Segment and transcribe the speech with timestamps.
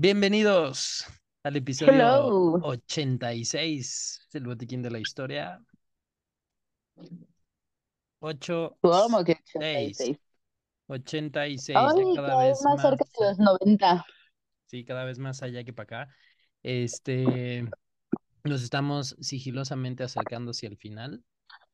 [0.00, 1.04] Bienvenidos
[1.42, 2.60] al episodio Hello.
[2.60, 5.60] 86 del Botiquín de la Historia.
[8.20, 10.18] 8, ¿Cómo que 6, 86?
[10.86, 14.06] 86, ya Ay, cada cada vez vez más más, cerca de los 90.
[14.66, 16.14] sí, cada vez más allá que para acá.
[16.62, 17.68] Este,
[18.44, 21.24] nos estamos sigilosamente acercando hacia el final.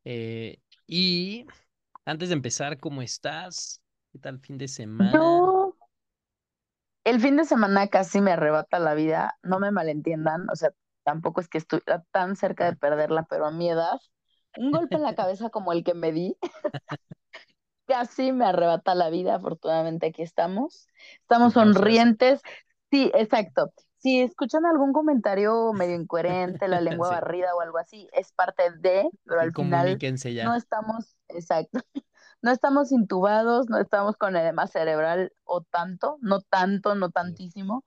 [0.04, 1.46] Eh, y
[2.04, 3.82] antes de empezar, ¿cómo estás?
[4.13, 5.13] ¿Qué tal fin de semana?
[5.13, 5.54] Yo,
[7.04, 10.71] el fin de semana casi me arrebata la vida, no me malentiendan, o sea,
[11.04, 14.00] tampoco es que estuviera tan cerca de perderla, pero a mi edad,
[14.57, 16.36] un golpe en la cabeza como el que me di,
[17.86, 20.86] casi me arrebata la vida, afortunadamente aquí estamos,
[21.22, 22.40] estamos sonrientes,
[22.90, 23.72] sí, exacto.
[23.99, 27.14] Si escuchan algún comentario medio incoherente, la lengua Sí.
[27.16, 30.02] barrida o algo así, es parte de, pero al final
[30.35, 30.44] ya.
[30.44, 31.80] no estamos, exacto,
[32.44, 37.84] no estamos intubados, no estamos con edema cerebral o tanto, no tanto, no tantísimo.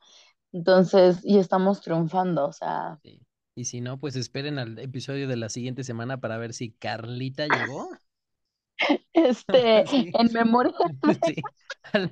[0.51, 3.21] Entonces, y estamos triunfando, o sea, Sí.
[3.53, 7.45] Y si no, pues esperen al episodio de la siguiente semana para ver si Carlita
[7.45, 7.89] llegó.
[9.13, 10.11] este, Sí.
[10.13, 10.73] en memoria
[11.23, 11.35] Sí.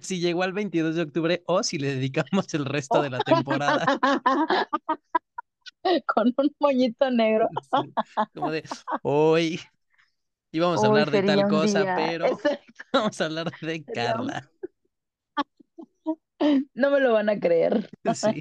[0.02, 3.86] Si llegó al 22 de octubre o si le dedicamos el resto de la temporada.
[6.06, 7.50] con un moñito negro.
[7.62, 7.92] Sí.
[8.34, 8.64] Como de,
[9.02, 9.60] hoy
[10.56, 14.50] íbamos a hablar de tal cosa, día, pero exacto, vamos a hablar de Carla.
[16.74, 17.90] no me lo van a creer.
[18.16, 18.40] Sí.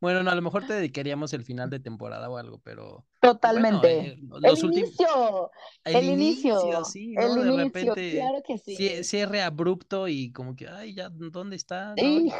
[0.00, 3.04] Bueno, no, a lo mejor te dedicaríamos el final de temporada o algo, pero bueno,
[3.20, 4.00] Totalmente.
[4.00, 5.50] eh, El últimos, inicio,
[5.84, 7.34] el el inicio, sí, el.
[7.34, 9.04] De inicio, repente claro que sí.
[9.04, 11.94] cierre abrupto y como que, ay, ya, ¿dónde está?
[11.96, 12.02] ¿No?
[12.02, 12.32] Y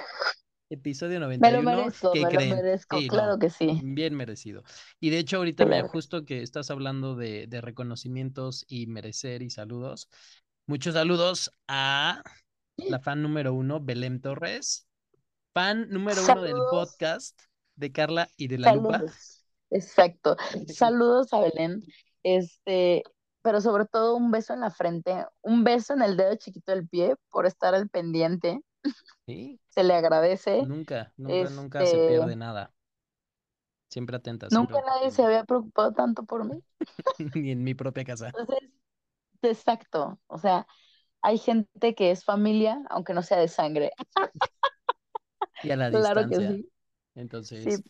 [0.72, 4.14] Episodio me lo 91, merezco, ¿qué me lo merezco, Sí, claro no, que sí, bien
[4.14, 4.62] merecido.
[5.00, 9.50] Y de hecho, ahorita, claro justo que estás hablando de, de reconocimientos y merecer y
[9.50, 10.08] saludos,
[10.66, 12.22] muchos saludos a
[12.76, 14.86] la fan número uno, Belén Torres,
[15.52, 17.38] fan número uno del podcast
[17.76, 18.92] de Carla y de la Lupa.
[18.94, 19.44] saludos.
[19.70, 20.36] Exacto.
[20.68, 21.82] Saludos a Belén.
[22.22, 23.02] Este,
[23.42, 26.88] pero sobre todo un beso en la frente, un beso en el dedo chiquito del
[26.88, 28.60] pie por estar al pendiente.
[29.32, 30.68] Sí, Se le agradece.
[30.68, 32.74] nunca, nunca, nunca se Este, pierde nada.
[33.88, 36.62] Siempre atenta, siempre nunca nadie se había preocupado tanto por mí.
[37.34, 38.36] Ni en mi propia casa.
[38.36, 38.70] Entonces,
[39.42, 40.20] exacto.
[40.28, 40.66] O sea,
[41.22, 43.92] hay gente que es familia, aunque no sea de sangre.
[45.60, 46.42] Y a la Claro que distancia.
[46.42, 46.70] sí.
[47.14, 47.84] Entonces, Sí.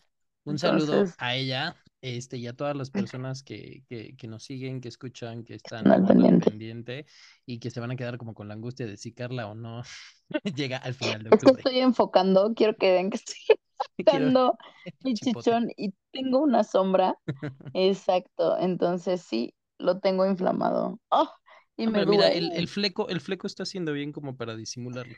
[0.45, 4.43] un saludo Entonces, a ella, este, y a todas las personas que, que, que nos
[4.45, 6.49] siguen, que escuchan, que están al pendiente.
[6.49, 7.07] pendiente
[7.47, 9.83] y que se van a quedar como con la angustia de si Carla o no
[10.55, 11.51] llega al final de Es que octubre.
[11.51, 13.35] estoy enfocando, quiero que vean que estoy
[14.05, 14.57] Quiero enfocando
[15.03, 15.53] mi chipote.
[15.53, 17.17] chichón y tengo una sombra.
[17.73, 18.57] Exacto.
[18.59, 20.99] Entonces sí, lo tengo inflamado.
[21.11, 21.29] ¡Oh!
[21.77, 25.17] Y No, me pero mira, el fleco, el fleco está haciendo bien como para disimularlo.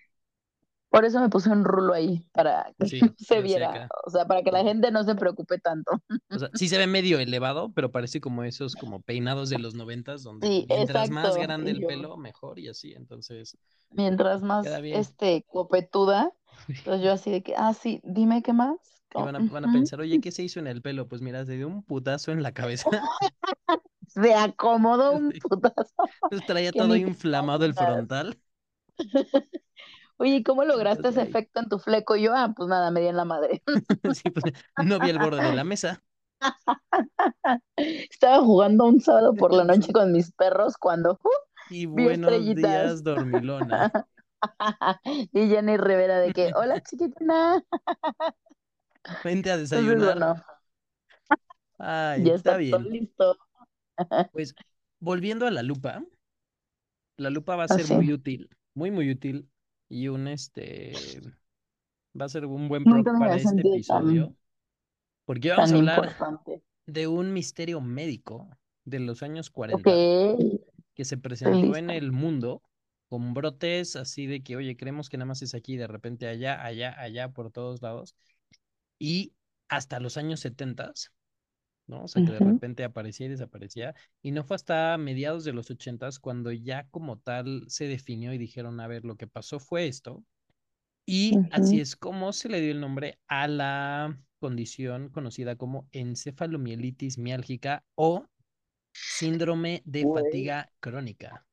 [0.95, 3.89] Por eso me puse un rulo ahí, para que Sí, se viera.
[4.05, 5.91] O sea, para que la gente no se preocupe tanto.
[6.31, 9.75] O sea, sí se ve medio elevado, pero parece como esos como peinados de los
[9.75, 12.93] noventas, donde Sí, pues, mientras más grande el yo, pelo, mejor y así.
[12.93, 13.57] Entonces,
[13.91, 16.31] mientras más este copetuda,
[16.77, 18.77] entonces yo así de que, ah, sí, dime qué más.
[19.17, 19.77] Y van a, van a "Ujú".
[19.79, 21.09] pensar, oye, ¿qué se hizo en el pelo?
[21.09, 22.87] Pues mira, se dio un putazo en la cabeza.
[24.07, 25.93] Se acomodó un putazo
[26.29, 28.37] Pues traía todo inflamado el frontal.
[30.17, 32.15] Oye, ¿y cómo lograste ese efecto en tu fleco?
[32.15, 33.61] Y yo, ah, pues nada, me di en la madre.
[34.13, 34.53] sí, pues,
[34.85, 36.01] no vi el borde de la mesa.
[37.77, 43.03] Estaba jugando un sábado por la noche con mis perros cuando uh, Y buenos días,
[43.03, 43.91] dormilona.
[45.33, 47.63] Y Jenny Rivera de que, hola chiquitina.
[49.23, 50.43] Vente a desayunar.
[51.77, 52.89] Ay, ya está está todo bien.
[52.89, 53.37] listo.
[54.31, 54.55] Pues
[54.99, 56.03] volviendo a la lupa,
[57.17, 57.93] la lupa va a ser Así.
[57.95, 59.49] muy útil, muy, muy útil.
[59.89, 61.21] Y un este
[62.19, 64.25] va a ser un buen prop me para este episodio.
[64.27, 64.37] tan,
[65.25, 66.63] Porque vamos a hablar importante.
[66.85, 68.49] de un misterio médico
[68.83, 69.91] de los años Ok, 40
[70.93, 72.61] que se presentó en el mundo
[73.09, 76.63] con brotes así de que, oye, creemos que nada más es aquí, de repente allá,
[76.63, 78.15] allá, allá, por todos lados.
[78.99, 79.33] Y
[79.67, 80.93] hasta los años 70,
[81.87, 82.03] ¿no?
[82.03, 83.93] O sea, que de repente aparecía y desaparecía.
[84.21, 88.37] Y no fue hasta mediados de los 80 cuando ya como tal se definió y
[88.37, 90.23] dijeron, a ver, lo que pasó fue esto.
[91.05, 97.17] Y así es como se le dio el nombre a la condición conocida como encefalomielitis
[97.17, 98.25] miálgica o
[98.91, 101.45] síndrome de Güey, fatiga crónica.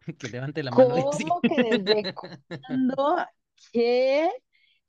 [0.18, 1.24] Que levante la mano y sí.
[1.24, 3.16] ¿cómo que desde cuándo?
[3.72, 4.30] ¿Qué?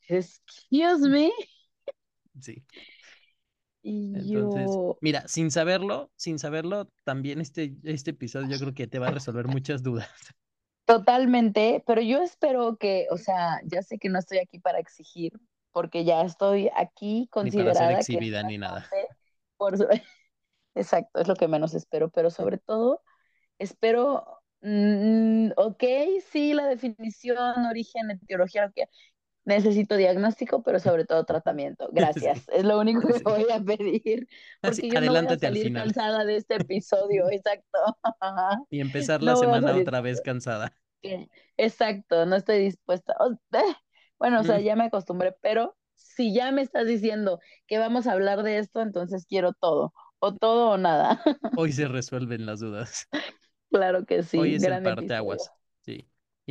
[0.08, 1.32] Excuse me.
[2.40, 2.64] Sí.
[3.84, 8.88] Y Entonces, yo, mira, sin saberlo, sin saberlo, también este, este episodio yo creo que
[8.88, 10.10] te va a resolver muchas dudas.
[10.86, 15.34] totalmente, pero yo espero que, o sea, ya sé que no estoy aquí para exigir,
[15.72, 18.86] porque ya estoy aquí Ni para ser considerada que exhibida ni nada.
[19.58, 19.76] por
[20.76, 23.02] Exacto, es lo que menos espero, pero sobre todo
[23.60, 24.26] espero,
[24.62, 25.84] mm, ok,
[26.32, 28.86] sí, la definición, origen, etiología, lo que
[29.46, 31.90] necesito diagnóstico, pero sobre todo tratamiento.
[31.94, 33.24] Gracias, es lo único que Sí.
[33.24, 34.28] voy a pedir,
[34.62, 35.84] Así, porque yo no voy a adelántate al salir final.
[35.84, 37.80] cansada de este episodio, exacto.
[38.72, 40.76] Y empezar la No semana otra vez cansada.
[41.58, 43.16] Exacto, no estoy dispuesta.
[43.20, 43.76] O- eh,
[44.20, 44.64] Bueno, o sea, Mm.
[44.64, 48.82] ya me acostumbré, pero si ya me estás diciendo que vamos a hablar de esto,
[48.82, 51.22] entonces quiero todo, o todo o nada.
[51.54, 53.08] Hoy se resuelven las dudas.
[53.70, 55.52] Claro que sí, Hoy es el parteaguas.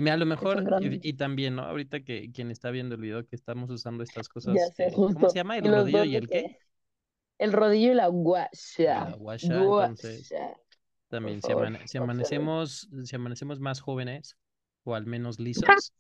[0.05, 1.63] Y a lo mejor, y, también, ¿no?
[1.63, 4.93] Ahorita que quien está viendo el video que estamos usando estas cosas, Ya sé, eh,
[4.95, 5.59] ¿cómo se llama?
[5.59, 6.59] ¿El rodillo y el qué?
[7.39, 9.07] el rodillo y la guasha.
[9.07, 10.35] La guasha, entonces
[11.09, 14.37] también si, amane- amanecemos, si amanecemos más jóvenes
[14.85, 15.93] o al menos lisos,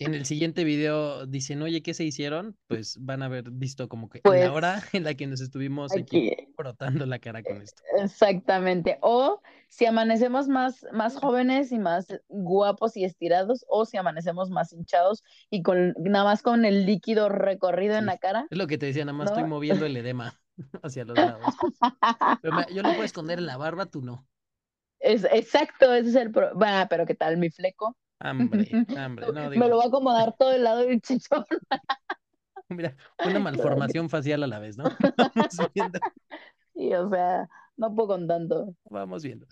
[0.00, 2.56] en el siguiente video dicen, oye, ¿qué se hicieron?
[2.66, 5.92] Pues van a haber visto como que Pues, la hora en la que nos estuvimos
[5.92, 7.82] aquí Aquí, frotando la cara con esto.
[7.98, 8.98] exactamente.
[9.02, 14.72] O si amanecemos más, más jóvenes y más guapos y estirados, o si amanecemos más
[14.72, 18.46] hinchados y con nada más con el líquido recorrido en la cara.
[18.50, 20.34] Es lo que te decía, nada más estoy moviendo el edema
[20.82, 21.54] hacia los lados.
[22.42, 24.26] Pero yo lo puedo esconder en la barba, tú no.
[24.98, 26.86] Es, exacto, ese es el problema.
[26.88, 27.96] pero ¿qué tal mi fleco?
[28.20, 28.68] Hambre,
[28.98, 29.68] hambre, no Me digo.
[29.68, 31.44] lo va a acomodar todo el lado del chichón.
[32.68, 32.96] Mira,
[33.26, 34.84] una malformación facial a la vez, ¿no?
[35.16, 35.98] Vamos viendo,
[36.74, 38.74] Y o sea, no puedo con tanto.
[38.84, 39.46] vamos viendo.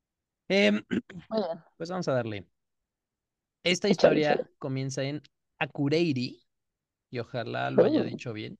[0.48, 0.84] Bien.
[1.76, 2.46] pues vamos a darle.
[3.62, 5.22] Esta historia comienza en
[5.58, 6.42] Akureyri,
[7.10, 8.04] y ojalá lo haya Oh.
[8.04, 8.58] dicho bien,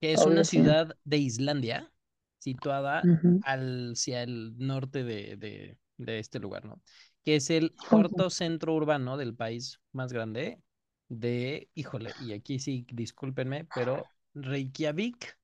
[0.00, 0.56] que es Obvio, una sí.
[0.58, 1.92] ciudad de Islandia
[2.38, 3.40] situada Ujú.
[3.44, 6.80] al- hacia el norte de, de- de este lugar, ¿no?
[7.26, 10.62] Que es el cuarto centro urbano del país más grande
[11.08, 15.38] de, híjole, y aquí sí, discúlpenme, pero Reykjavik,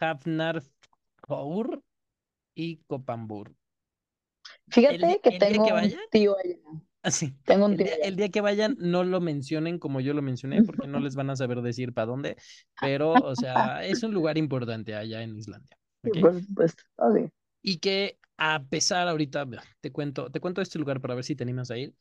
[0.00, 1.82] Hafnarfjörður
[2.54, 3.54] y Kopambur.
[4.68, 6.56] Fíjate que el tengo que un vaya- tío allá.
[7.02, 7.34] Así.
[7.44, 8.04] Tengo un El tío allá.
[8.04, 11.30] el día que vayan, no lo mencionen como yo lo mencioné, porque no les van
[11.30, 12.36] a saber decir para dónde,
[12.80, 15.76] pero, o sea, es un lugar importante allá en Islandia.
[16.02, 16.82] Por supuesto.
[16.96, 17.30] Ok.
[17.62, 19.46] Y que a pesar ahorita,
[19.80, 21.94] te cuento, te cuento este lugar para ver si te animas a ir,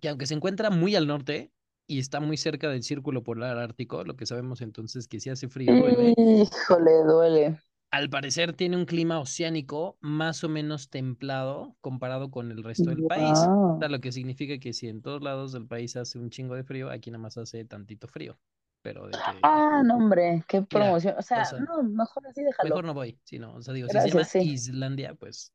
[0.00, 1.52] que aunque se encuentra muy al norte
[1.86, 5.48] y está muy cerca del círculo polar ártico, lo que sabemos entonces que si hace
[5.48, 7.58] frío duele, Híjole, duele.
[7.90, 13.04] al parecer tiene un clima oceánico más o menos templado comparado con el resto del
[13.04, 13.50] país.
[13.76, 16.54] O sea, lo que significa que si en todos lados del país hace un chingo
[16.54, 18.38] de frío, aquí nada más hace tantito frío.
[18.82, 21.14] Pero de que Ah, no, hombre, qué promoción.
[21.18, 22.68] O sea, o sea, no, mejor así déjalo.
[22.68, 24.40] mejor no voy, si no, o sea, digo, si se llama sí.
[24.40, 25.52] Islandia, pues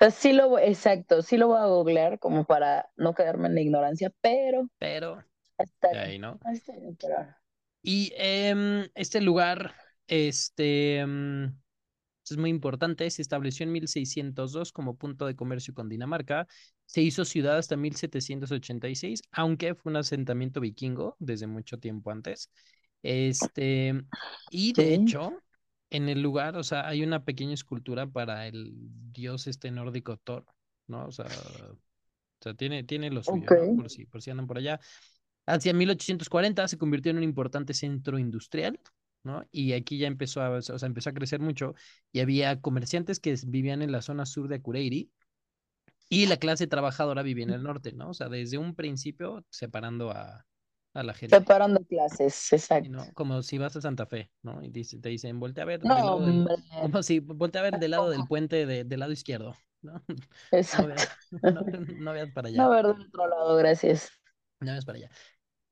[0.00, 3.48] O sea, sí lo voy, exacto, sí lo voy a googlear como para no quedarme
[3.48, 5.24] en la ignorancia, pero pero
[5.90, 6.40] de bien, ahí, ¿no?
[7.00, 7.34] pero
[7.82, 9.74] Y em, este lugar,
[10.06, 11.56] este, em,
[12.32, 16.46] es muy importante, se estableció en 1602 como punto de comercio con Dinamarca,
[16.86, 22.50] se hizo ciudad hasta 1786, aunque fue un asentamiento vikingo desde mucho tiempo antes.
[23.02, 23.94] Este,
[24.50, 24.94] y de Sí.
[24.94, 25.42] hecho,
[25.90, 28.72] en el lugar, o sea, hay una pequeña escultura para el
[29.12, 30.46] dios este nórdico Thor,
[30.86, 31.06] ¿no?
[31.06, 31.76] O sea, o
[32.40, 33.60] sea, tiene, tiene lo suyo, ¿no?
[33.60, 33.76] Ok.
[33.76, 34.80] Por si, por si andan por allá.
[35.46, 38.80] Hacia 1840 se convirtió en un importante centro industrial,
[39.24, 39.44] ¿no?
[39.52, 41.74] Y aquí ya empezó a, o sea, empezó a crecer mucho
[42.12, 45.10] y había comerciantes que vivían en la zona sur de Akureyri
[46.08, 48.10] y la clase trabajadora vivía en el norte, ¿no?
[48.10, 50.46] O sea, desde un principio separando a,
[50.94, 52.88] a la gente, separando clases, ¿y exacto.
[52.88, 53.12] ¿no?
[53.14, 54.62] Como si vas a Santa Fe, ¿no?
[54.62, 57.92] Y dice- te dicen, voltea a ver No, del, como si voltea a ver del
[57.92, 60.02] lado del puente de- del lado izquierdo, ¿no?
[60.72, 60.88] No exacto.
[60.88, 61.16] veas,
[61.46, 61.62] no,
[61.96, 62.62] no veas para allá.
[62.62, 64.10] No ver del otro lado, gracias.
[64.60, 65.10] No veas para allá.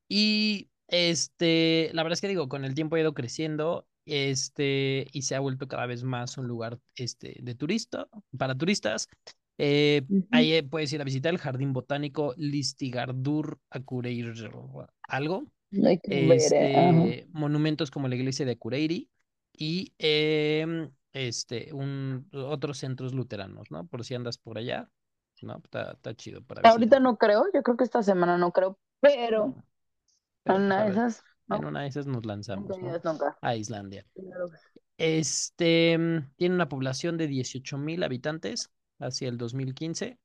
[0.09, 5.23] Y este, la verdad es que digo, con el tiempo ha ido creciendo, este, y
[5.23, 8.09] se ha vuelto cada vez más un lugar, este, de turista,
[8.39, 9.09] para turistas.
[9.59, 10.27] Eh, Ujú.
[10.33, 14.33] ahí eh, puedes ir a visitar el Jardín Botánico Listigardur Akureyri,
[15.09, 15.45] algo.
[15.71, 16.37] Ver, eh.
[16.37, 19.09] Este, monumentos como la iglesia de Akureyri
[19.57, 23.87] y em, este, un, otros centros luteranos, ¿no?
[23.87, 24.91] Por si andas por allá,
[25.41, 25.61] ¿no?
[25.65, 27.03] Está, está chido para Ahorita visitar.
[27.03, 29.55] no creo, yo creo que esta semana no creo, pero
[30.45, 32.93] Pues, una de esas, en no, una de esas nos lanzamos, ¿no?
[33.41, 34.05] A Islandia.
[34.99, 35.99] Este,
[36.37, 40.19] tiene una población de 18 mil habitantes hacia el 2015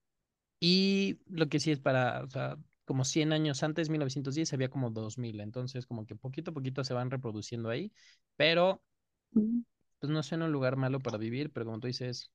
[0.60, 4.90] y lo que sí es para, o sea, como 100 años antes, 1910, había como
[4.92, 7.92] 2000, entonces como que poquito a poquito se van reproduciendo ahí,
[8.36, 8.82] pero
[9.36, 9.64] Mm.
[10.00, 12.32] pues no suena un lugar malo para vivir, pero como tú dices,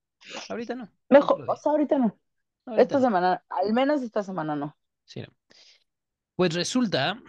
[0.49, 2.19] ahorita no, Mejor, o sea, ahorita no.
[2.67, 4.77] ahorita Esta no, semana, al menos esta semana no.
[5.05, 5.29] sí, no.
[6.37, 7.23] Pues resulta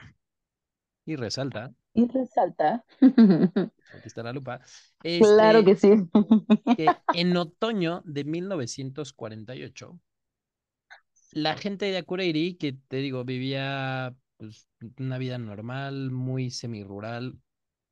[1.06, 2.84] y resalta Y resalta.
[3.92, 4.60] Aquí está la lupa.
[5.18, 5.90] Claro Este, que sí.
[6.76, 10.00] que en otoño de 1948,
[11.32, 14.68] la gente de Akureyri, que te digo, vivía pues,
[15.00, 17.40] una vida normal, muy semirural,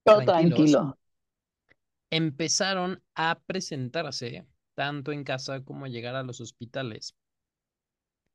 [0.03, 0.97] Todo tranquilo.
[2.11, 7.15] empezaron a presentarse, tanto en casa como a llegar a los hospitales,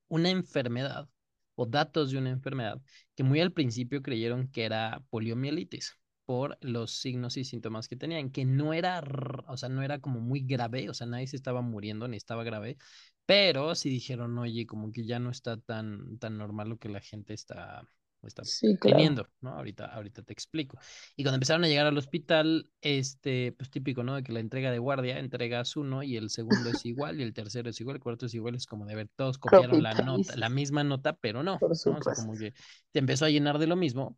[0.09, 1.09] una enfermedad
[1.57, 2.81] o datos de una enfermedad
[3.17, 8.31] que muy al principio creyeron que era poliomielitis por los signos y síntomas que tenían,
[8.31, 9.03] que no era,
[9.49, 12.45] o sea, no era como muy grave, o sea, nadie se estaba muriendo ni estaba
[12.45, 12.79] grave,
[13.27, 17.01] pero sí dijeron, oye, como que ya no está tan, tan normal lo que la
[17.01, 17.83] gente está,
[18.23, 19.27] está Sí, claro.
[19.41, 19.51] ¿no?
[19.51, 20.79] Ahorita, ahorita te explico.
[21.17, 24.15] Y cuando empezaron a llegar al hospital, este, pues típico, ¿no?
[24.17, 27.35] De que la entrega de guardia, entregas uno y el segundo es igual y el
[27.35, 30.37] tercero es igual, el cuarto es igual, es como de ver, todos copiaron la nota,
[30.37, 31.99] la misma nota, pero no, por ¿no?
[31.99, 32.53] O sea, como que
[32.93, 34.17] te empezó a llenar de lo mismo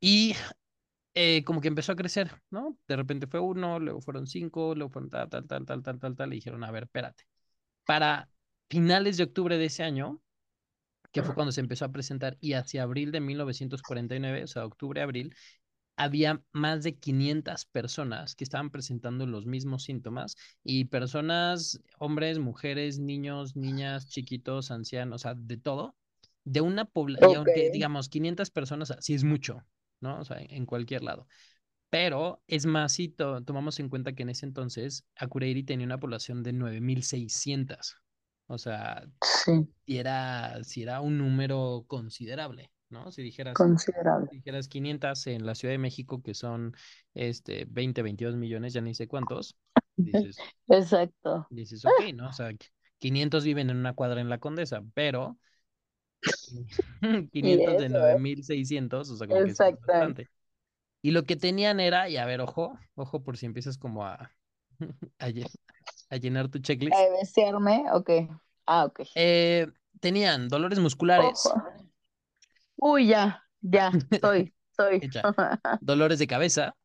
[0.00, 0.34] y
[1.14, 2.76] eh, como que empezó a crecer, ¿no?
[2.88, 6.16] De repente fue uno, luego fueron cinco, luego fueron tal, tal, tal, tal, tal, tal,
[6.16, 7.24] tal, y dijeron, a ver, espérate.
[7.86, 8.28] Para
[8.68, 10.20] finales de octubre de ese año,
[11.14, 15.02] que fue cuando se empezó a presentar, y hacia abril de 1949, o sea, octubre,
[15.02, 15.34] abril,
[15.96, 22.98] había más de 500 personas que estaban presentando los mismos síntomas y personas, hombres, mujeres,
[22.98, 25.96] niños, niñas, chiquitos, ancianos, o sea, de todo,
[26.44, 27.36] de una población, y Ok.
[27.36, 29.64] aunque digamos 500 personas, sí es mucho,
[30.00, 30.20] ¿no?
[30.20, 31.28] O sea, en cualquier lado.
[31.90, 36.00] Pero es más, si to- tomamos en cuenta que en ese entonces Akureyri tenía una
[36.00, 37.96] población de 9.600.
[38.46, 43.10] O sea, Sí, si era, si era un número considerable, ¿no?
[43.12, 44.30] Si dijeras, considerable.
[44.30, 46.74] si dijeras 500 en la Ciudad de México, que son
[47.14, 49.56] este, 20, 22 millones, ya ni sé cuántos,
[49.96, 50.36] dices,
[50.68, 51.46] Exacto.
[51.48, 52.28] dices, ok, ¿no?
[52.28, 52.50] O sea,
[52.98, 55.38] 500 viven en una cuadra en la Condesa, pero
[57.40, 60.22] Y 500 de eso, 9.600, o sea, como que es exactamente.
[60.22, 60.30] bastante.
[61.02, 64.32] Y lo que tenían era, y a ver, ojo, ojo por si empiezas como a,
[65.18, 65.30] a,
[66.10, 66.96] a llenar tu checklist.
[66.96, 67.84] ¿A besearme?
[67.92, 68.10] Ok.
[68.66, 69.00] Ah, ok.
[69.14, 69.66] Eh,
[70.00, 70.84] tenían dolores Ojo.
[70.84, 71.52] musculares,
[72.76, 74.52] Uy, ya, ya, soy.
[75.00, 75.22] Echa.
[75.80, 76.76] dolores de cabeza,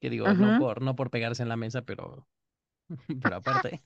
[0.00, 2.26] que digo, no por, no por pegarse en la mesa, pero,
[3.22, 3.82] pero aparte.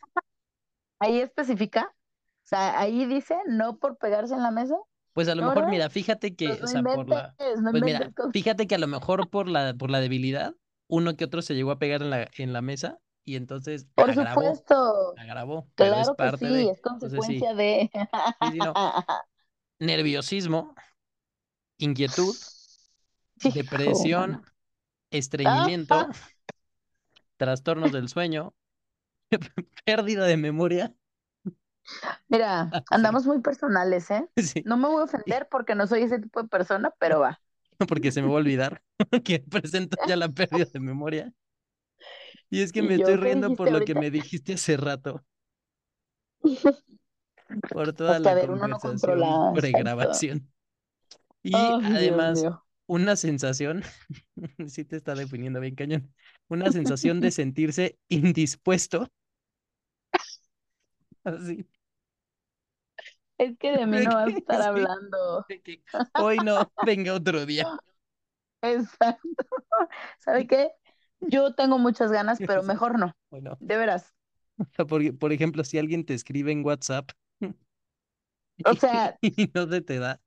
[0.98, 1.92] Ahí especifica.
[1.92, 4.76] O sea, ahí dice no por pegarse en la mesa.
[5.12, 5.70] Pues a lo ¿No, mejor, verdad?
[5.72, 8.86] mira, fíjate que, Pues o sea, por la, no pues mira, fíjate que a lo
[8.86, 10.54] mejor por la, por la debilidad,
[10.88, 14.12] uno que otro se llegó a pegar en la, en la mesa y entonces Por
[14.12, 15.14] agravó, supuesto.
[15.16, 17.90] agravó, pero es Claro que sí, de, es entonces sí, consecuencia de.
[18.40, 18.74] sí, no,
[19.80, 20.74] nerviosismo,
[21.78, 22.36] inquietud,
[23.52, 24.42] depresión,
[25.10, 26.10] estreñimiento,
[27.38, 28.54] trastornos del sueño,
[29.84, 30.94] pérdida de memoria.
[32.28, 34.28] Mira, andamos muy personales, ¿eh?
[34.64, 37.40] No me voy a ofender porque no soy ese tipo de persona, pero va.
[37.88, 38.82] porque se me va a olvidar
[39.24, 41.32] que presento ya la pérdida de memoria.
[42.50, 45.24] Y es que me estoy yo, ¿qué riendo por lo que me dijiste hace rato,
[47.68, 49.52] por toda la ver, no conversación exacto.
[49.52, 50.52] pregrabación.
[51.42, 52.44] Y Dios además,
[52.86, 53.82] una sensación,
[54.68, 56.12] sí te está definiendo bien cañón,
[56.48, 59.08] una sensación de sentirse indispuesto,
[61.24, 61.66] así,
[63.38, 65.46] Es que de mí no vas a estar sí, hablando.
[66.14, 67.66] hoy no, venga otro día.
[68.62, 69.28] Exacto.
[70.18, 70.70] ¿Sabe qué?
[71.20, 73.12] Yo tengo muchas ganas, pero mejor no.
[73.30, 73.60] hoy no.
[73.60, 74.14] De veras.
[74.88, 77.10] Por, por ejemplo, si alguien te escribe en WhatsApp
[78.64, 80.20] O sea, y no se te da,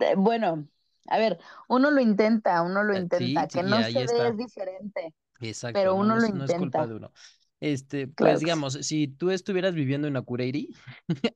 [0.00, 0.68] eh, bueno,
[1.08, 3.48] a ver, uno lo intenta, uno lo eh, intenta.
[3.48, 4.28] sí, Que no se dé está.
[4.28, 6.96] es diferente, Exacto, pero no, no uno lo es, no es culpa de intenta.
[6.96, 7.12] uno.
[7.60, 10.74] Este, pues Claro digamos, si tú estuvieras viviendo en Akureyri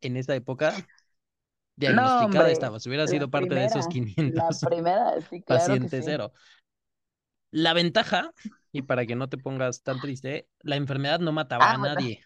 [0.01, 0.87] en esa época,
[1.87, 5.79] No, diagnosticada hombre, estabas, hubieras sido parte de esos primera, la 500 primera, sí, claro
[5.79, 6.05] que paciente sí.
[6.05, 6.33] cero.
[7.51, 8.33] La ventaja,
[8.73, 11.79] y para que no te pongas tan triste, la enfermedad no mataba Ah, a bueno.
[11.79, 12.25] nadie,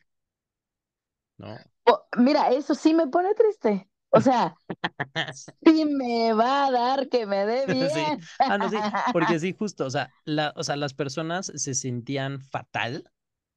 [1.38, 1.64] ¿no?
[1.86, 3.88] Oh, mira, eso sí me pone triste.
[4.10, 4.58] O sea,
[5.64, 8.30] sí me va a dar que me dé Sí, bien.
[8.46, 12.40] ah, no, sí, porque sí, justo, o sea, la, o sea, las personas se sentían
[12.40, 13.10] fatal,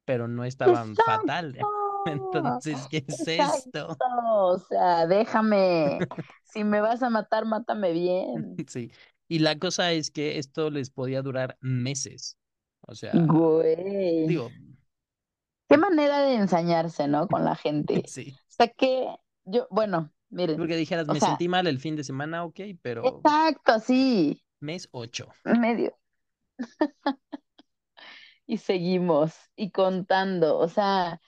[0.05, 1.69] pero no estaban fatal.
[2.03, 3.97] Entonces, ¿qué es exacto.
[3.97, 3.97] esto?
[4.31, 6.07] O sea, déjame.
[6.43, 8.63] Si me vas a matar, mátame bien.
[8.67, 8.91] Sí,
[9.27, 12.37] y la cosa es que esto les podía durar meses.
[12.81, 14.27] O sea, Güey.
[14.27, 14.49] digo,
[15.69, 17.27] Qué manera de ensañarse, ¿no?
[17.27, 18.03] Con la gente.
[18.07, 19.07] sí, O sea que
[19.43, 23.05] yo, bueno, miren, porque dijeras, me sea, sentí mal el fin de semana, ok, pero
[23.05, 25.27] exacto, sí, mes 8.
[25.59, 25.97] medio.
[28.49, 30.57] Y seguimos y contando.
[30.57, 31.19] O sea,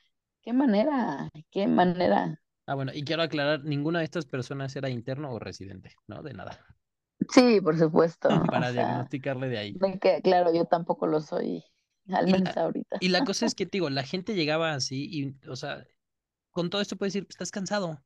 [0.42, 2.42] qué manera, qué manera.
[2.66, 6.24] Ah, bueno, y quiero aclarar, ninguna de estas personas era interno o residente, ¿no?
[6.24, 6.66] De nada.
[7.32, 8.30] Sí, por supuesto.
[8.50, 9.82] para o sea, diagnosticarle de ahí.
[10.24, 11.64] claro, yo tampoco lo soy,
[12.10, 13.00] al Y menos la, ahorita.
[13.00, 15.86] y la cosa es que, te digo, la gente llegaba así y, o sea,
[16.52, 18.04] con todo esto puedes decir, estás cansado,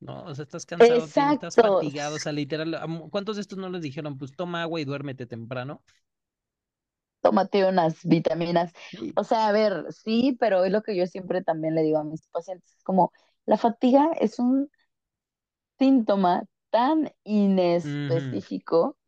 [0.00, 0.24] ¿no?
[0.24, 3.70] O sea, estás cansado, estás fatigado, o sea, literal, ¿a mu- ¿cuántos de estos no
[3.70, 5.84] les dijeron, pues toma agua y duérmete temprano?
[7.20, 8.72] Tómate unas vitaminas.
[9.14, 12.04] O sea, a ver, sí, pero es lo que yo siempre también le digo a
[12.04, 13.12] mis pacientes, es como
[13.46, 14.70] la fatiga es un
[15.78, 18.98] síntoma tan inespecífico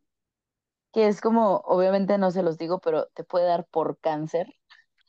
[0.93, 4.47] que es como, obviamente no se los digo, pero te puede dar por cáncer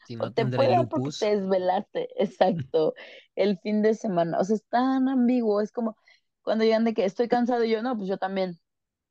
[0.03, 2.95] Si o te puede dar porque te desvelaste, exacto,
[3.35, 4.39] el fin de semana.
[4.39, 5.97] O sea, es tan ambiguo, es como
[6.43, 8.59] cuando llegan de que estoy cansado y yo, no, pues yo también.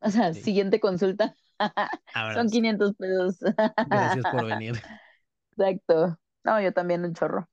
[0.01, 0.41] O sea, Sí.
[0.43, 1.37] siguiente consulta.
[2.31, 3.39] Son 500 pesos.
[3.83, 4.75] gracias por venir.
[5.53, 6.19] Exacto.
[6.45, 7.49] No, yo también un chorro.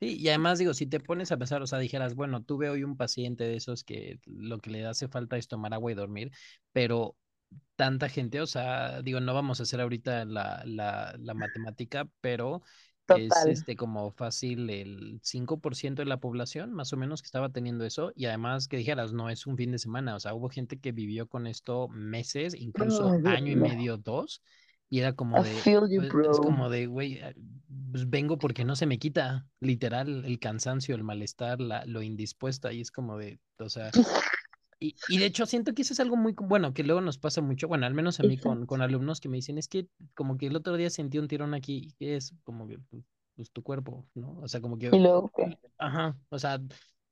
[0.00, 2.84] Sí, y además digo, si te pones a pensar, o sea, dijeras, bueno, tuve hoy
[2.84, 6.32] un paciente de esos que lo que le hace falta es tomar agua y dormir,
[6.72, 7.16] pero
[7.76, 12.62] tanta gente, o sea, digo, no vamos a hacer ahorita la, la, la matemática, pero
[13.08, 17.84] es este como fácil el 5% de la población, más o menos, que estaba teniendo
[17.84, 20.78] eso, y además que dijeras, no es un fin de semana, o sea, hubo gente
[20.78, 24.42] que vivió con esto meses, incluso año y medio, dos,
[24.90, 27.34] y era como I de, feel you, pues, es como de, güey, eh,
[27.92, 32.72] pues vengo porque no se me quita, literal, el cansancio, el malestar, la, lo indispuesta,
[32.72, 33.90] y es como de, o sea,
[34.80, 37.40] y, y de hecho siento que eso es algo muy bueno, que luego nos pasa
[37.40, 40.36] mucho, bueno, al menos a mí con, con alumnos que me dicen, es que como
[40.36, 42.78] que el otro día sentí un tirón aquí, y es como que,
[43.36, 44.38] pues, tu cuerpo, ¿no?
[44.42, 45.56] O sea, como que, Y luego, ¿qué?
[45.78, 46.60] ajá, o sea,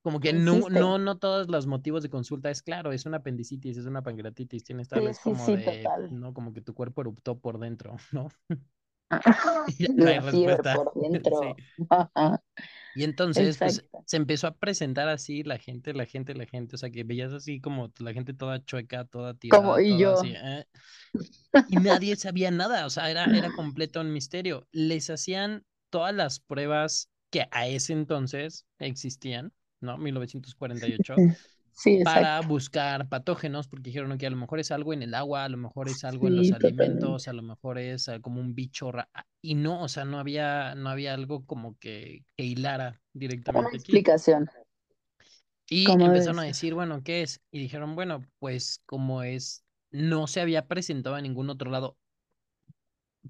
[0.09, 3.19] como que ¿Qué no, no, no todos los motivos de consulta es claro, es una
[3.19, 6.19] apendicitis, es una pancreatitis, tienes tal, sí, como sí, de, total.
[6.19, 6.33] ¿no?
[6.33, 8.29] Como que tu cuerpo eruptó por dentro, ¿no?
[9.11, 9.11] Y
[9.87, 11.01] ya no hay La respuesta, por sí.
[11.11, 11.41] dentro.
[12.95, 16.79] Y entonces, pues, se empezó a presentar así la gente, la gente, la gente, o
[16.79, 20.15] sea, que veías así como la gente toda chueca, toda Como, tirada, y toda yo,
[20.15, 20.65] así, ¿eh?
[21.69, 24.67] Y nadie sabía nada, o sea, era, era completo un misterio.
[24.73, 29.99] Les hacían todas las pruebas que a ese entonces existían, ¿no?
[29.99, 31.25] 1948,
[31.75, 35.45] sí, para buscar patógenos, porque dijeron que a lo mejor es algo en el agua,
[35.45, 37.19] a lo mejor es algo en los Sí, totalmente.
[37.19, 39.11] alimentos, a lo mejor es eh, como un bicho, ra-
[39.43, 43.03] y no, o sea, no había, no había algo como que, que hilara
[43.53, 44.05] Una directamente aquí.
[44.09, 44.49] explicación,
[45.71, 46.45] Y empezaron a ser.
[46.45, 47.41] decir, bueno, ¿qué es?
[47.51, 51.99] Y dijeron, bueno, pues como es, no se había presentado en ningún otro lado,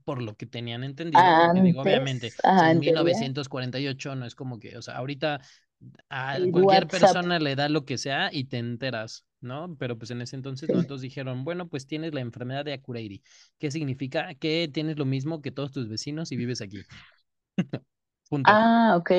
[0.05, 4.27] por lo que tenían entendido, porque digo, obviamente, Antes, ajá, en en teoría, 1948 no
[4.27, 5.41] es como que, o sea, ahorita
[6.11, 6.91] a cualquier WhatsApp.
[6.91, 9.77] persona le da lo que sea y te enteras, ¿no?
[9.79, 10.75] Pero pues en ese entonces Sí.
[11.01, 13.23] dijeron, bueno, pues tienes la enfermedad de Akureyri.
[13.59, 14.35] ¿Qué significa?
[14.35, 16.87] Que tienes lo mismo que todos tus vecinos y vives aquí.
[18.31, 18.53] Punto.
[18.53, 19.11] Ah, ok.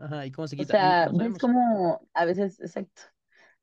[0.00, 0.74] Ajá, ¿y cómo se O quita?
[0.74, 3.02] sea, No ves como a veces, exacto,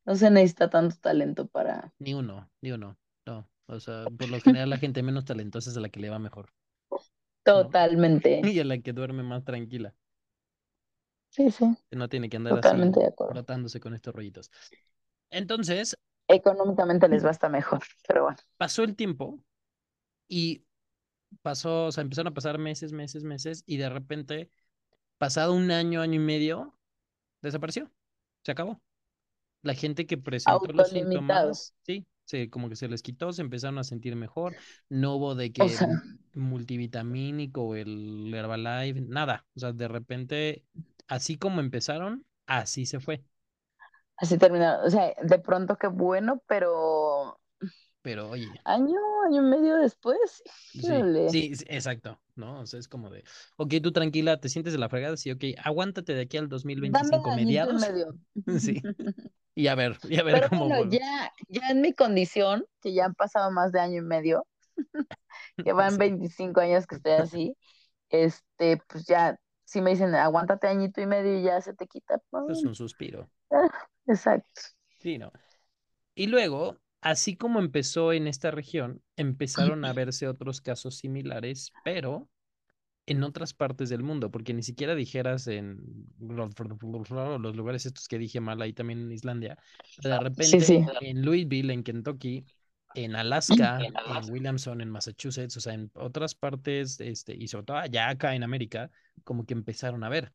[0.05, 1.93] no se necesita tanto talento para...
[1.99, 2.97] Ni uno, ni uno.
[3.25, 3.47] No.
[3.67, 6.19] O sea, por lo general la gente menos talentosa es a la que le va
[6.19, 6.51] mejor,
[7.53, 7.75] ¿no?
[7.75, 8.41] Totalmente.
[8.53, 9.93] Y a la que duerme más tranquila,
[11.29, 13.35] Sí, sí, no tiene que andar totalmente así de acuerdo.
[13.35, 14.51] frotándose con estos rollitos.
[15.31, 15.97] Entonces,
[16.29, 18.37] Económicamente les va hasta mejor, pero bueno.
[18.57, 19.43] pasó el tiempo
[20.27, 20.65] y
[21.43, 24.51] pasó, o sea, empezaron a pasar meses, meses, meses, y de repente,
[25.17, 26.77] pasado un año, año y medio,
[27.41, 27.91] desapareció.
[28.43, 28.81] Se acabó.
[29.63, 33.79] La gente que presentó los síntomas, sí, se, como que se les quitó, se empezaron
[33.79, 34.55] a sentir mejor.
[34.89, 36.01] No hubo de O que sea, m-
[36.35, 39.45] multivitamínico o el Herbalife, nada.
[39.55, 40.65] O sea, de repente,
[41.07, 43.25] así como empezaron, así se fue.
[44.17, 44.85] así terminaron.
[44.85, 47.39] O sea, de pronto qué bueno, pero
[48.01, 50.43] Pero oye, año, año y medio después,
[50.73, 51.25] sí, híjole.
[51.25, 52.61] sí, sí, exacto, ¿no?
[52.61, 53.23] O sea, es como de,
[53.57, 57.17] ok, tú tranquila, te sientes de la fregada, sí, ok, aguántate de aquí al Dame
[57.19, 58.17] 2025 añito y mediados, medio.
[58.59, 58.83] sí,
[59.55, 60.99] y a ver, y a ver Pero cómo bueno, vuelve.
[60.99, 64.45] ya, ya en mi condición, que ya han pasado más de año y medio,
[65.63, 67.57] que van Sí, 25 años que estoy así,
[68.09, 72.19] este, pues ya, si me dicen, aguántate añito y medio y ya se te quita,
[72.31, 73.69] pues, es un suspiro, ah,
[74.07, 74.61] exacto.
[74.99, 75.31] sí, ¿no?
[76.15, 82.29] Y luego, así como empezó en esta región, empezaron a verse otros casos similares, pero
[83.07, 85.79] en otras partes del mundo, porque ni siquiera dijeras en
[86.19, 89.57] los lugares estos que dije mal, ahí también en Islandia,
[90.03, 90.85] de Sí, repente sí.
[90.99, 92.45] en Louisville, en Kentucky,
[93.03, 97.77] en Alaska, en Williamson, en Massachusetts, o sea, en otras partes, este, y sobre todo
[97.77, 98.89] allá acá en América,
[99.23, 100.33] como que empezaron a ver.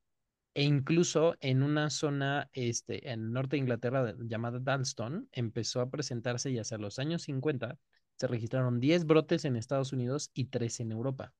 [0.54, 5.90] E incluso en una zona este, en el norte de Inglaterra llamada Dalston, empezó a
[5.90, 7.78] presentarse y hacia los años 50
[8.16, 11.32] se registraron 10 brotes en Estados Unidos y 3 en Europa,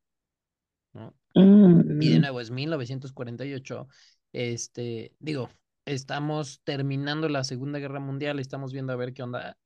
[0.95, 1.15] ¿no?
[1.35, 3.87] Y de Mm, nuevo es 1948.
[4.33, 5.51] Este, digo,
[5.85, 9.57] estamos terminando la Segunda Guerra Mundial, estamos viendo a ver qué onda.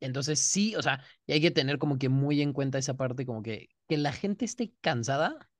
[0.00, 3.26] Entonces sí, o sea, y hay que tener como que muy en cuenta esa parte,
[3.26, 5.50] como que que la gente esté cansada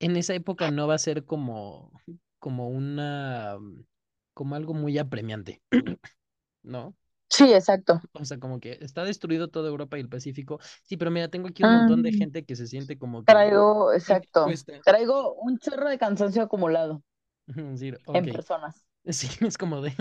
[0.00, 1.92] en esa época no va a ser como,
[2.38, 3.58] como una,
[4.34, 5.62] como algo muy apremiante,
[6.62, 6.96] ¿no?
[7.30, 8.00] Sí, exacto.
[8.12, 10.58] O sea, como que está destruido toda Europa y el Pacífico.
[10.84, 13.42] Sí, pero mira, tengo aquí un montón de Mm, gente que se siente como que
[13.42, 14.60] traigo, exacto.
[14.84, 17.02] Traigo un chorro de cansancio acumulado
[18.12, 18.86] en personas.
[19.12, 19.92] sí, es como de,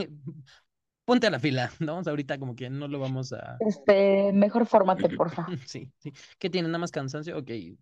[1.08, 2.02] ponte a la fila, ¿no?
[2.06, 3.58] Ahorita como que no lo vamos a...
[3.60, 5.48] Este, mejor fórmate, porfa.
[5.68, 6.14] Sí, sí.
[6.40, 6.68] ¿Qué tiene?
[6.68, 7.38] ¿Nada más cansancio?
[7.38, 7.78] Ok, ya,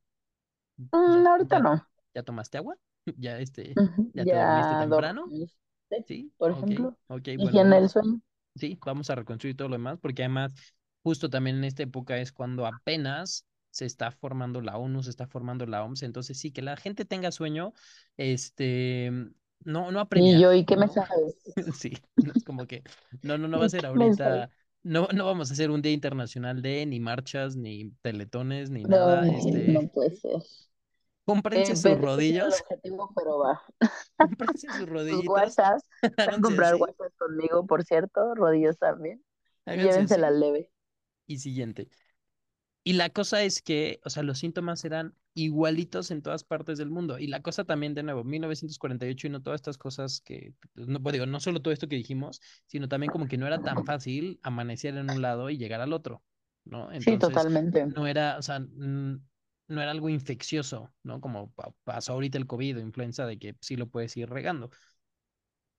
[0.92, 1.88] Mm, ahorita ya, no.
[2.14, 2.76] ya tomaste agua,
[3.18, 3.80] ya este,
[4.14, 6.34] ya te dormiste temprano, dormiste, ¿sí?
[6.38, 6.98] por ejemplo.
[7.08, 7.90] ok, bueno, del vamos.
[7.90, 8.22] sueño.
[8.56, 10.54] Sí, vamos a reconstruir todo lo demás, porque además,
[11.04, 15.28] justo también en esta época es cuando apenas se está formando la ONU, se está
[15.28, 17.74] formando la OMS, entonces sí, que la gente tenga sueño,
[18.18, 19.12] este,
[19.64, 21.36] no, no Y apremia, yo, ¿y qué me sabes?
[21.74, 22.84] Sí, es como que,
[23.22, 24.50] no, no, no va a ¿Y ser ahorita,
[24.84, 29.22] no, no vamos a hacer un día internacional de ni marchas, ni teletones, ni nada,
[29.22, 30.42] No, este, no puede ser.
[31.26, 31.96] cómprense Eh, sus
[32.62, 33.62] objetivo, pero va.
[34.18, 35.84] cómprense sus rodillitas, guachas.
[36.26, 38.36] Van a comprar así, guachas conmigo, por cierto.
[38.36, 39.24] Rodillas también.
[39.72, 40.72] Y llévensela así, leve.
[41.28, 41.90] y siguiente.
[42.84, 46.90] Y la cosa es que, o sea, los síntomas eran igualitos en todas partes del
[46.90, 47.20] mundo.
[47.20, 51.00] Y la cosa también, de nuevo, 1948 y no todas estas cosas que, pues, no,
[51.12, 54.40] digo, no solo todo esto que dijimos, sino también como que no era tan fácil
[54.44, 56.24] amanecer en un lado y llegar al otro,
[56.66, 56.92] ¿no?
[56.98, 57.86] Sí, Entonces, totalmente.
[57.96, 58.60] no era, o sea,
[59.68, 61.22] no era algo infeccioso, ¿no?
[61.22, 64.70] Como pa- pasó ahorita el COVID o influenza, de que sí lo puedes ir regando.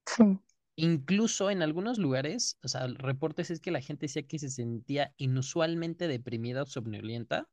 [0.07, 0.25] Sí.
[0.79, 5.13] Incluso en algunos lugares, o sea, reportes es que la gente decía que se sentía
[5.17, 7.49] inusualmente deprimida o somnolienta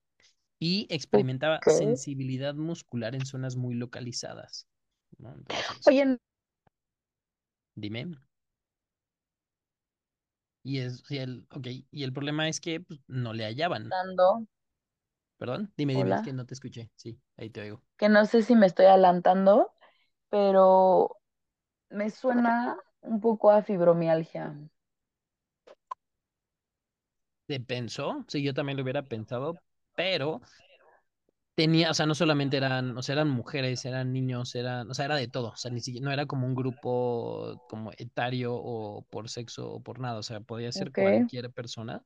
[0.63, 4.65] y experimentaba sensibilidad muscular en zonas muy localizadas,
[5.17, 5.33] ¿no?
[5.33, 6.17] Entonces, Oye,
[7.75, 8.15] dime.
[10.63, 13.89] Y es, y el, ok, y el problema es que pues, no le hallaban.
[13.89, 14.47] Nando,
[15.37, 16.89] Perdón, dime, dime, es que no te escuché.
[16.95, 17.81] Sí, ahí te oigo.
[17.97, 19.73] Que no sé si me estoy adelantando,
[20.29, 21.17] pero
[21.89, 24.55] me suena un poco a fibromialgia.
[27.47, 29.59] Se pensó, sí, yo también lo hubiera pensado,
[29.95, 30.41] pero
[31.55, 35.05] tenía, o sea, no solamente eran, o sea, eran mujeres, eran niños, eran, o sea,
[35.05, 39.03] era de todo, o sea, ni siquiera, no era como un grupo como etario o
[39.09, 40.97] por sexo o por nada, o sea, podía ser Ok.
[40.97, 42.03] cualquier persona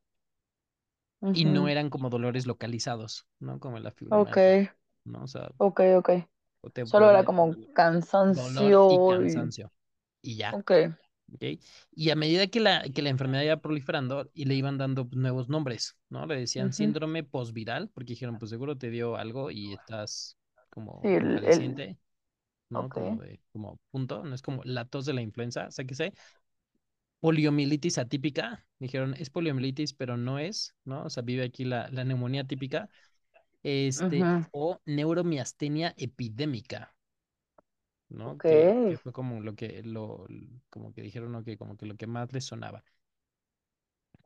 [1.31, 3.59] y no eran como dolores localizados, ¿no?
[3.59, 4.61] Como la Ok, fibromialgia,
[5.05, 5.23] ¿no?
[5.23, 6.09] O sea, ok, ok.
[6.83, 7.57] Solo era como
[8.29, 9.35] dolor y cansancio y...
[9.39, 9.71] cansancio
[10.21, 10.71] y ya, Ok.
[11.91, 15.17] Y a medida que la, que la enfermedad iba proliferando y le iban dando pues,
[15.17, 16.25] nuevos nombres, ¿no?
[16.25, 21.01] Le decían síndrome postviral, porque dijeron, pues seguro te dio algo y estás Sí, como
[21.09, 21.97] el, el...
[22.69, 22.91] ¿no?
[22.91, 25.85] Como de, como punto, no es como la tos de la influenza, sé
[27.19, 31.03] poliomielitis atípica, dijeron, es poliomielitis, pero no es, ¿no?
[31.03, 32.89] O sea, vive aquí la, la neumonía típica,
[33.63, 36.95] este, o neuromiastenia epidémica,
[38.09, 38.39] ¿no?
[38.39, 38.45] Ok.
[38.45, 40.27] Que, que fue como lo que, lo,
[40.69, 41.43] como que dijeron, ¿no?
[41.43, 42.83] Que como que lo que más les sonaba.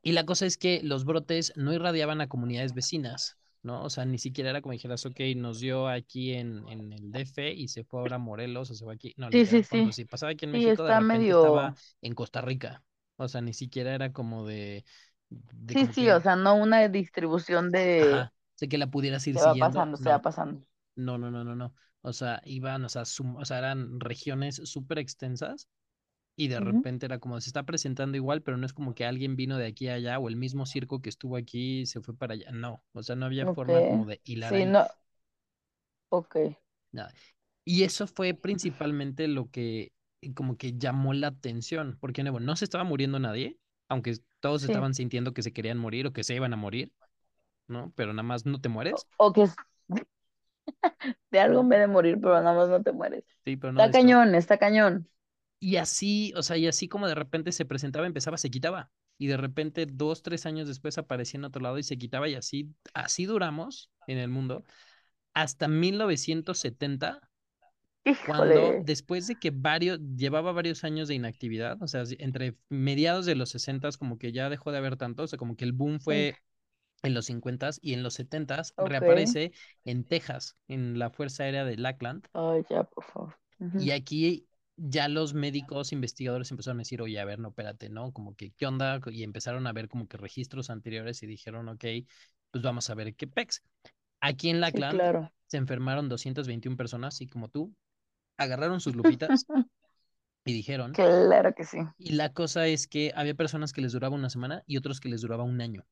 [0.02, 3.84] Y la cosa es que los brotes no irradiaban a comunidades vecinas, ¿no?
[3.84, 7.52] O sea, ni siquiera era como dijeras, ok, nos dio aquí en, en el DF
[7.54, 9.14] y se fue ahora a Morelos o se fue aquí.
[9.18, 9.92] No, Sí, sí, sí.
[9.92, 11.76] si pasaba aquí en México, de repente estaba medio...
[12.02, 12.84] en Costa Rica.
[13.18, 14.84] O sea, ni siquiera era como de,
[15.30, 18.28] de Sí, como sí, o que, sea, no una distribución de...
[18.28, 19.58] ajá, sé que la pudieras ir Se va siguiendo.
[19.58, 20.62] pasando, se va No, pasando.
[20.96, 21.76] no, no, no, no, no.
[22.04, 25.68] O sea, iban, o sea, sum- o sea, eran regiones súper extensas
[26.38, 29.36] y de repente era como se está presentando igual, pero no es como que alguien
[29.38, 32.36] vino de aquí a allá o el mismo circo que estuvo aquí se fue para
[32.36, 32.52] allá.
[32.54, 34.88] No, o sea, no había forma como de hilar Sí, no.
[36.10, 36.36] Ok.
[36.92, 37.14] Nada.
[37.66, 42.56] Y eso fue principalmente lo que eh, como que llamó la atención, porque no, no
[42.56, 44.74] se estaba muriendo nadie, aunque todos Sí.
[44.74, 46.92] estaban sintiendo que se querían morir o que se iban a morir,
[47.68, 47.94] ¿no?
[47.96, 49.60] Pero nada más no te O, mueres, o que es-
[51.32, 53.24] de algo me de morir, pero nada más no te mueres.
[53.46, 54.00] Sí, pero no de Está esto.
[54.00, 55.10] cañón, está cañón.
[55.60, 58.92] Y así, o sea, y así como de repente se presentaba, empezaba, se quitaba.
[59.18, 62.28] Y de repente, dos, tres años después aparecía en otro lado y se quitaba.
[62.30, 64.64] Y así, así duramos en el mundo
[65.34, 67.22] hasta 1970,
[68.24, 68.84] cuando Híjole.
[68.84, 73.50] después de que varios, llevaba varios años de inactividad, o sea, entre mediados de los
[73.50, 76.34] 60 como que ya dejó de haber tanto, o sea, como que el boom Sí.
[77.04, 78.90] En los 50 y en los 70 Ok.
[78.90, 79.52] reaparece
[79.86, 83.36] en Texas, en la Fuerza Aérea de Lackland Ay, ya, por favor.
[83.76, 88.12] Y aquí ya los médicos investigadores empezaron a decir, oye, a ver, no, espérate, ¿no?
[88.14, 89.00] Como que, ¿qué onda?
[89.12, 91.86] Y empezaron a ver como que registros anteriores y dijeron, ok,
[92.52, 93.64] pues vamos a ver qué pex.
[94.22, 95.32] Aquí en Sí, Lackland claro.
[95.48, 97.76] se enfermaron 221 personas y como tú,
[98.38, 99.48] agarraron sus lupitas
[100.46, 101.80] Y dijeron, Claro que sí.
[101.98, 105.10] y la cosa es que había personas que les duraba una semana y otros que
[105.10, 105.86] les duraba un año.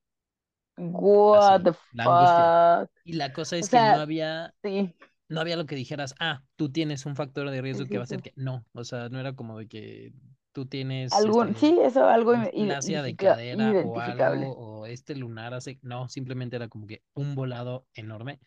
[0.79, 2.43] What Así, the la angustia.
[2.83, 2.91] fuck.
[3.03, 4.95] Y la cosa O es que no sea, había, sí,
[5.29, 8.03] no había lo que dijeras, ah, tú tienes un factor de riesgo sí, que va
[8.03, 8.17] a sí.
[8.17, 10.13] que no, o sea, no era como de que
[10.51, 15.53] tú tienes Algún, este sí, eso, algo displasia de cadera o algo, o este lunar
[15.53, 18.39] hace, no, simplemente era como que un volado enorme.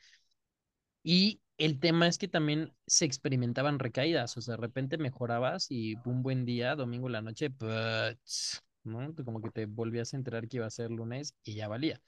[1.05, 5.97] Y el tema es que también se experimentaban recaídas, o sea, de repente mejorabas y
[6.05, 8.63] un buen día, domingo en la noche, ¡puts!
[8.85, 9.15] ¿no?
[9.25, 12.01] Como que te volvías a enterar que iba a ser lunes y ya valía.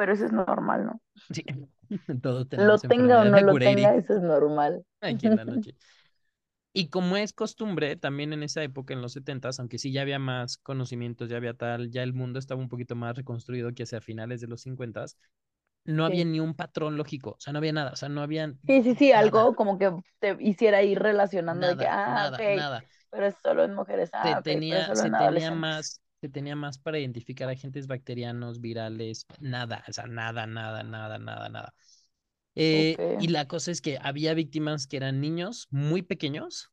[0.00, 1.00] Pero eso es normal, ¿no?
[1.30, 1.44] Sí,
[2.22, 4.84] todos Lo tenga o no lo tenga, eso es normal.
[5.00, 5.74] aquí en la noche.
[6.72, 10.18] Y como es costumbre, también en esa época, en los 70 aunque sí ya había
[10.20, 14.00] más conocimientos, ya había tal, ya el mundo estaba un poquito más reconstruido que hacia
[14.00, 15.04] finales de los 50
[15.84, 16.26] no había Sí.
[16.26, 18.94] ni un patrón lógico, o sea, no había nada, o sea, no había Sí, sí,
[18.94, 22.40] sí, nada, algo como que te hiciera ir relacionando de que, nada, ah, nada, ok,
[22.46, 22.86] nada.
[23.10, 25.50] pero es solo en mujeres, Se ah, ok, pero es tenía, solo se en tenía
[25.50, 31.18] más, se tenía más para identificar agentes bacterianos, virales, nada, o sea, nada, nada, nada,
[31.18, 31.74] nada, nada.
[32.56, 36.72] Eh, y la cosa es que había víctimas que eran niños muy pequeños,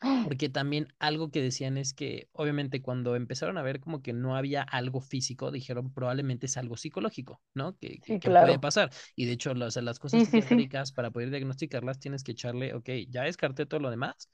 [0.22, 4.36] porque también algo que decían es que obviamente cuando empezaron a ver como que no
[4.36, 7.76] había algo físico, dijeron probablemente es algo psicológico, ¿no?
[7.78, 8.58] Que, que, Sí, que puede claro.
[8.58, 8.90] pasar.
[9.14, 13.22] Y de hecho, las, las cosas Sí, para poder diagnosticarlas tienes que echarle, ok, ya
[13.22, 14.28] descarté todo lo demás,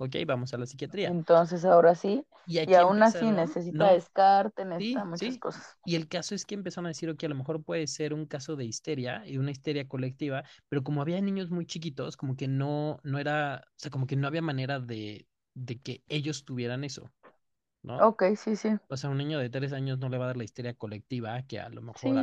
[0.00, 1.08] ok, vamos a la psiquiatría.
[1.10, 2.26] Entonces ahora sí.
[2.46, 5.38] Y aún así necesita no, descarte, sí, necesita muchas sí.
[5.38, 5.76] cosas.
[5.84, 8.26] Y el caso es que empezaron a decir, ok, a lo mejor puede ser un
[8.26, 12.48] caso de histeria y una histeria colectiva, pero como había niños muy chiquitos, como que
[12.48, 16.84] no, no era, o sea, como que no había manera de, de que ellos tuvieran
[16.84, 17.10] eso,
[17.82, 18.06] ¿no?
[18.08, 18.78] Ok, sí, sí.
[18.88, 21.42] O sea, un niño de tres años no le va a dar la histeria colectiva
[21.46, 22.22] que a lo mejor Sí, a,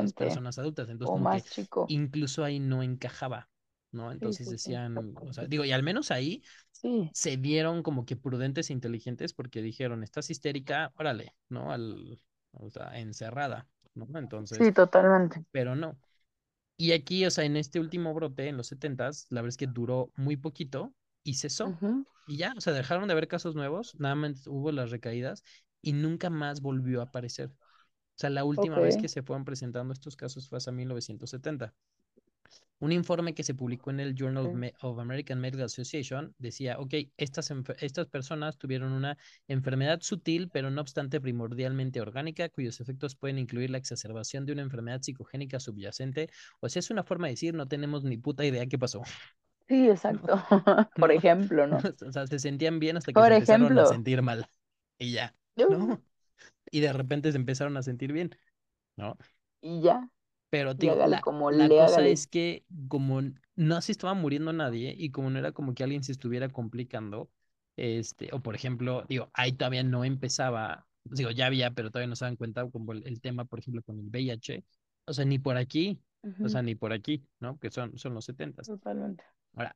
[0.00, 0.88] las personas adultas.
[0.90, 1.88] Entonces, O como que más chico.
[1.88, 3.50] incluso ahí no encajaba,
[3.92, 4.12] ¿no?
[4.12, 4.80] Entonces sí, sí.
[4.96, 8.72] decían, o sea, digo, y al menos ahí Sí, se vieron como que prudentes e
[8.74, 11.72] inteligentes porque dijeron, estás histérica, órale, ¿no?
[11.72, 12.20] Al,
[12.52, 14.08] o sea, encerrada, ¿no?
[14.18, 15.44] Entonces, sí, totalmente.
[15.50, 15.98] pero no.
[16.76, 19.66] Y aquí, o sea, en este último brote, en los setentas, la verdad es que
[19.66, 21.76] duró muy poquito y cesó.
[22.26, 25.42] Y ya, o sea, dejaron de haber casos nuevos, nada más hubo las recaídas
[25.82, 27.50] y nunca más volvió a aparecer.
[27.50, 31.74] O sea, la última vez que se fueron presentando estos casos fue hasta 1970.
[32.82, 34.54] Un informe que se publicó en el Journal of, Ok.
[34.54, 39.16] Me- of American Medical Association decía, ok, estas, estas personas tuvieron una
[39.48, 44.62] enfermedad sutil, pero no obstante primordialmente orgánica, cuyos efectos pueden incluir la exacerbación de una
[44.62, 46.28] enfermedad psicogénica subyacente.
[46.60, 49.08] O sea, es una forma de decir, no tenemos ni puta idea qué pasó.
[49.68, 50.36] Sí, exacto.
[50.98, 51.12] Por ¿no?
[51.12, 51.88] ejemplo, ¿no?
[52.06, 54.46] O sea, se sentían bien hasta que Por se empezaron a sentir mal.
[54.98, 55.92] Y ya, Uh, ¿no?
[56.70, 58.36] Y de repente se empezaron a sentir bien,
[58.96, 59.16] ¿no?
[59.60, 60.08] Y ya.
[60.52, 62.12] Pero, hágale la, como la le cosa hágale.
[62.12, 63.22] es que como
[63.56, 67.30] no se estaba muriendo nadie y como no era como que alguien se estuviera complicando,
[67.76, 72.16] este, o por ejemplo, digo, ahí todavía no empezaba, digo, ya había, pero todavía no
[72.16, 74.64] se dan cuenta como el, el tema, por ejemplo, con el VIH,
[75.06, 76.02] o sea, ni por aquí,
[76.44, 77.58] o sea, ni por aquí, ¿no?
[77.58, 78.66] Que son, son los setentas.
[78.66, 79.24] Totalmente.
[79.54, 79.74] Ahora,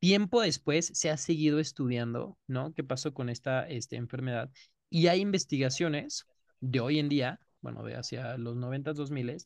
[0.00, 2.74] tiempo después se ha seguido estudiando, ¿no?
[2.74, 4.50] ¿Qué pasó con esta este, enfermedad?
[4.90, 6.26] Y hay investigaciones
[6.60, 9.36] de hoy en día, bueno, de hacia los 90, 2000,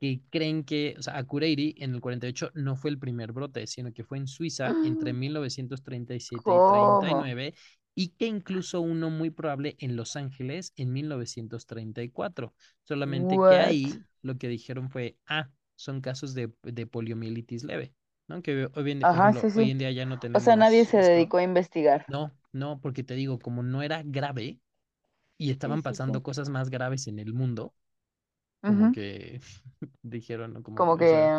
[0.00, 3.92] que creen que, o sea, Akureyri en el 48 no fue el primer brote, sino
[3.92, 7.38] que fue en Suiza entre 1937 y ¿Cómo?
[7.40, 7.54] 39
[7.94, 12.54] y que incluso uno muy probable en Los Ángeles en 1934.
[12.84, 13.58] Solamente que What?
[13.58, 17.92] ahí lo que dijeron fue, ah, son casos de, de poliomielitis leve,
[18.28, 18.40] ¿no?
[18.42, 19.72] Que hoy en, Ajá, ejemplo, sí, hoy sí.
[19.72, 20.98] en día ya no O tenemos sea, nadie se esto.
[20.98, 22.06] dedicó a investigar.
[22.06, 24.60] No, no, porque te digo, como no era grave
[25.38, 27.74] y estaban pasando cosas más graves en el mundo,
[28.64, 29.40] como que
[30.02, 30.62] dijeron.
[30.62, 31.38] Como Como que, o sea, que...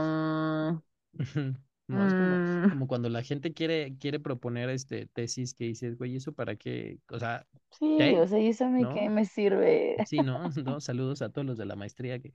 [0.73, 0.81] mm,
[1.87, 5.97] no, es como, mm, como cuando la gente quiere, quiere proponer este tesis que dices,
[5.97, 6.99] güey, ¿eso para qué?
[7.09, 8.19] O sea, sí, ¿qué?
[8.19, 9.97] o sea, ¿y eso a mí qué me sirve?
[10.05, 10.49] Sí, ¿no?
[10.65, 12.31] No, saludos a todos los de la maestría que,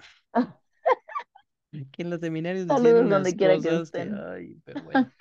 [1.92, 4.14] que en los seminarios Saludos donde quiera que cosas que, estén.
[4.14, 5.12] ay, pero bueno,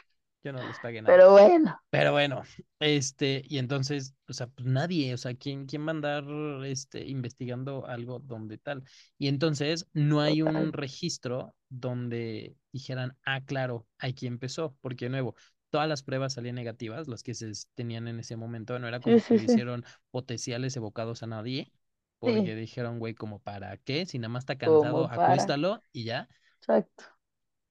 [0.43, 1.17] yo no les pagué nada.
[1.17, 2.41] Pero bueno, Pero bueno,
[2.79, 6.25] este, y entonces, o sea, pues nadie, o sea, ¿quién, quién va a andar
[6.65, 8.84] este, investigando algo donde tal?
[9.19, 15.36] Y entonces no hay un registro donde dijeran, ah, claro, aquí empezó, porque de nuevo,
[15.69, 19.19] todas las pruebas salían negativas, las que se tenían en ese momento, no era Sí,
[19.19, 19.45] como que sí, sí.
[19.45, 21.71] hicieron potenciales evocados a nadie,
[22.19, 26.27] porque dijeron, güey, como para qué, si nada más está cansado, acuéstalo y ya.
[26.60, 27.03] Exacto.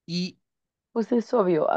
[0.06, 0.38] Y
[0.92, 1.70] Pues es obvio,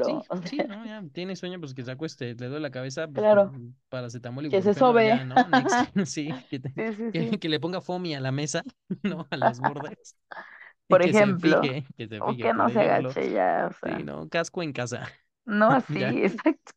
[0.00, 0.26] Sí, acuéstalo.
[0.28, 3.26] O sí, no, ya, tiene sueño, pues que se acueste, le duele la cabeza, pues
[3.26, 3.52] claro,
[3.88, 5.24] paracetamol, que se ya, sobe.
[5.24, 5.48] ¿no?
[5.48, 7.40] Next, sí, que, te- Sí, sí, que, sí.
[7.40, 8.62] que le ponga foamy a la mesa,
[9.02, 9.26] ¿no?
[9.30, 10.16] A los bordes,
[10.88, 13.68] y Por que se ejemplo, fije, que se o fije, que no se agache ya,
[13.70, 14.28] o sí, sea, ¿no?
[14.30, 15.08] Casco en casa,
[15.44, 16.72] no así, ya, exacto.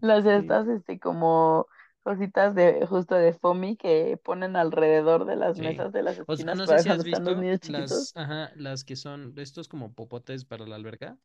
[0.00, 0.40] Las Sí.
[0.40, 1.66] estas, este, como
[2.10, 5.60] cositas de justo de foamy que ponen alrededor de las Sí.
[5.60, 8.08] mesas de las O sea, esquinas no sé para si has los visto niños chiquitos.
[8.08, 11.18] las, ajá, las que son estos como popotes para la alberca.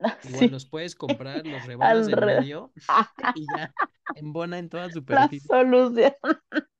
[0.22, 2.72] Igual Sí, los puedes comprar, los rebanas en medio
[3.32, 3.74] y ya
[4.14, 5.50] embona en toda La superficie.
[5.50, 6.14] solución.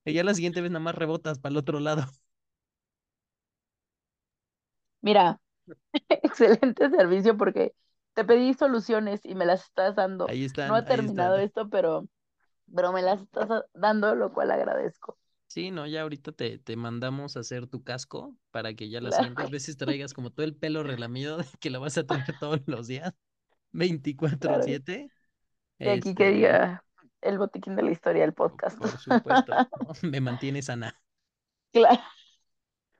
[0.04, 2.04] Y ya la siguiente vez nada más rebotas para el otro lado.
[5.00, 5.40] Mira,
[6.10, 7.74] excelente servicio porque
[8.14, 10.32] te pedí soluciones y me las estás dando.
[10.32, 11.38] Ahí No están, ha ahí terminado están.
[11.38, 12.06] esto, pero,
[12.74, 15.18] pero me las estás dando, lo cual agradezco.
[15.46, 19.14] Sí, no, ya ahorita te, te mandamos a hacer tu casco para que ya las
[19.14, 22.60] Claro siguientes veces traigas como todo el pelo relamido que lo vas a traer todos
[22.66, 23.14] los días,
[24.40, 24.72] claro.
[24.72, 25.10] 24/7.
[25.82, 26.84] Y aquí que Este, diga
[27.20, 28.78] el botiquín de la historia del podcast.
[28.78, 29.92] por supuesto, ¿no?
[30.10, 31.00] Me mantiene sana
[31.72, 32.00] Claro,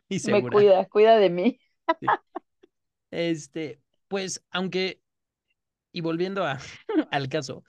[0.09, 0.49] y me segura.
[0.49, 1.61] cuida, cuida de mí.
[2.01, 2.19] Sí.
[3.11, 5.03] Este, pues, aunque,
[5.93, 6.59] y volviendo a,
[7.11, 7.65] al caso,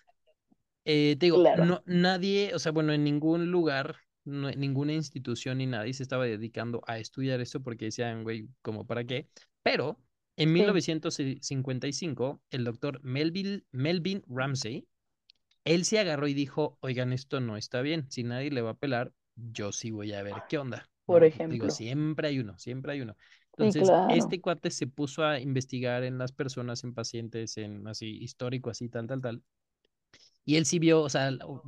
[0.91, 1.63] eh, te digo, Claro.
[1.63, 6.03] no, nadie, o sea, bueno, en ningún lugar, no, en ninguna institución ni nadie se
[6.03, 9.27] estaba dedicando a estudiar esto porque decían, güey, ¿como para qué?
[9.63, 9.99] Pero
[10.37, 10.63] en Sí.
[10.63, 14.87] 1955, el doctor Melvin, Melvin Ramsey,
[15.65, 18.77] él se agarró y dijo, oigan, esto no está bien, si nadie le va a
[18.77, 21.29] pelar, yo sí voy a ver qué onda, Por ¿no?
[21.47, 21.69] Digo, ejemplo.
[21.69, 23.15] siempre hay uno, siempre hay uno.
[23.59, 24.07] Sí, Entonces, claro.
[24.07, 28.89] este cuate se puso a investigar en las personas, en pacientes, en así, histórico, así,
[28.89, 29.43] tal, tal, tal.
[30.49, 31.61] Y él sí vio, o sea, o,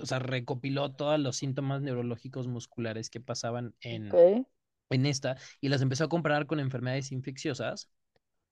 [0.00, 4.16] o sea, recopiló todos los síntomas neurológicos musculares que pasaban en,
[4.90, 7.90] en esta y las empezó a comparar con enfermedades infecciosas.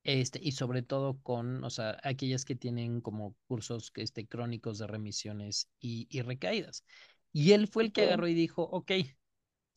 [0.04, 4.86] Este, y sobre todo con, o sea, aquellas que tienen como cursos este, crónicos de
[4.86, 6.84] remisiones y, y recaídas.
[7.32, 8.92] Y él fue el que agarró y dijo, ok,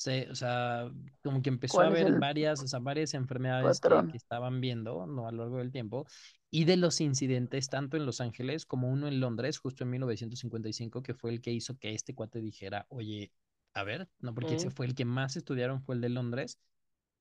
[0.04, 0.92] se, o sea,
[1.24, 4.60] como que empezó a ¿Cuál es ver el varias, o sea, varias enfermedades que, estaban
[4.60, 5.28] viendo, ¿no?
[5.28, 6.06] A lo largo del tiempo,
[6.52, 11.02] y de los incidentes, tanto en Los Ángeles como uno en Londres, justo en 1955,
[11.02, 13.32] que fue el que hizo que este cuate dijera, oye,
[13.74, 14.74] a ver, no, porque ese Ok.
[14.76, 16.60] fue el que más estudiaron, fue el de Londres,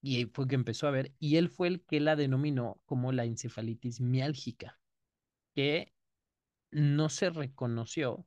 [0.03, 3.25] y fue que empezó a ver, y él fue el que la denominó como la
[3.25, 4.81] encefalitis miálgica,
[5.55, 5.93] que
[6.73, 8.27] no se reconoció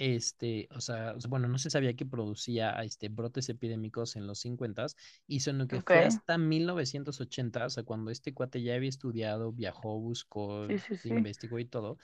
[0.00, 4.86] este, o sea, bueno, no se sabía que producía este, brotes epidémicos en los 50
[5.26, 5.90] y sino que Ok.
[5.90, 10.96] fue hasta 1980, o sea, cuando este cuate ya había estudiado, viajó, buscó, Sí, sí,
[10.96, 11.10] sí.
[11.10, 11.98] investigó y todo,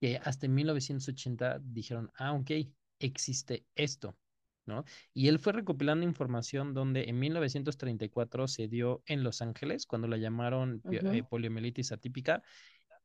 [0.00, 2.50] que hasta en 1980 dijeron, ah, ok,
[3.00, 4.16] existe esto,
[4.66, 4.84] ¿no?
[5.14, 10.16] Y él fue recopilando información donde en 1934 se dio en Los Ángeles, cuando la
[10.18, 11.08] llamaron Ujú.
[11.10, 12.42] eh, poliomielitis atípica,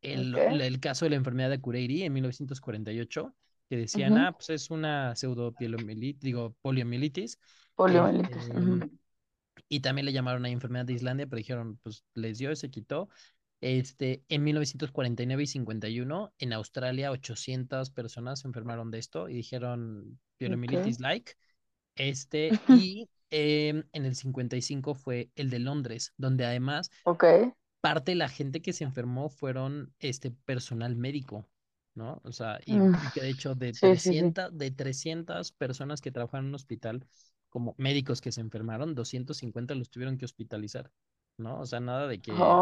[0.01, 0.37] el, Ok.
[0.47, 3.35] el caso de la enfermedad de Cureri en 1948,
[3.69, 4.27] que decían, Ujú.
[4.27, 7.39] ah, pues es una pseudopielomelitis, digo, poliomielitis.
[7.75, 8.49] Poliomielitis.
[8.49, 8.89] Ujú.
[9.69, 13.09] y también le llamaron a enfermedad de Islandia, pero dijeron, pues les dio se quitó.
[13.61, 20.19] Este, en 1949 y 51, en Australia, 800 personas se enfermaron de esto y dijeron
[20.47, 20.73] Ok.
[20.73, 21.33] poliomielitis like.
[21.95, 26.91] Este, y em, en el 55 fue el de Londres, donde además
[27.81, 31.47] parte de la gente que se enfermó fueron este personal médico,
[31.95, 32.21] ¿no?
[32.23, 34.33] O sea, y, Mm, y que de hecho de Sí, sí, sí.
[34.33, 37.07] 300, de 300 personas que trabajaron en un hospital
[37.49, 40.91] como médicos que se enfermaron, 250 los tuvieron que hospitalizar,
[41.37, 41.59] ¿no?
[41.59, 42.57] O sea, nada de que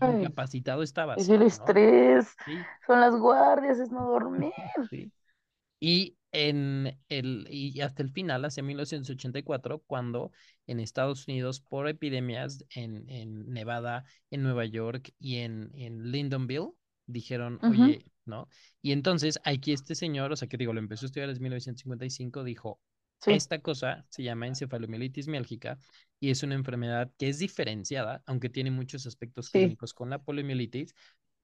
[0.12, 1.48] incapacitado es estabas, el ¿no?
[1.48, 2.36] estrés.
[2.86, 4.52] Son las guardias, es no dormir.
[5.80, 10.30] Y, en el, y hasta el final, hacia 1984, cuando
[10.66, 16.70] en Estados Unidos, por epidemias en, en Nevada, en Nueva York y en, en Lyndonville,
[17.10, 17.62] dijeron, Ujú.
[17.66, 18.48] oye, ¿no?
[18.82, 22.44] Y entonces aquí este señor, o sea, que digo, lo empezó a estudiar en 1955,
[22.44, 22.80] dijo,
[23.20, 23.44] Sí.
[23.44, 25.78] esta cosa se llama encefalomielitis miálgica
[26.18, 29.76] y es una enfermedad que es diferenciada, aunque tiene muchos aspectos Sí.
[29.76, 30.94] clínicos con la poliomielitis,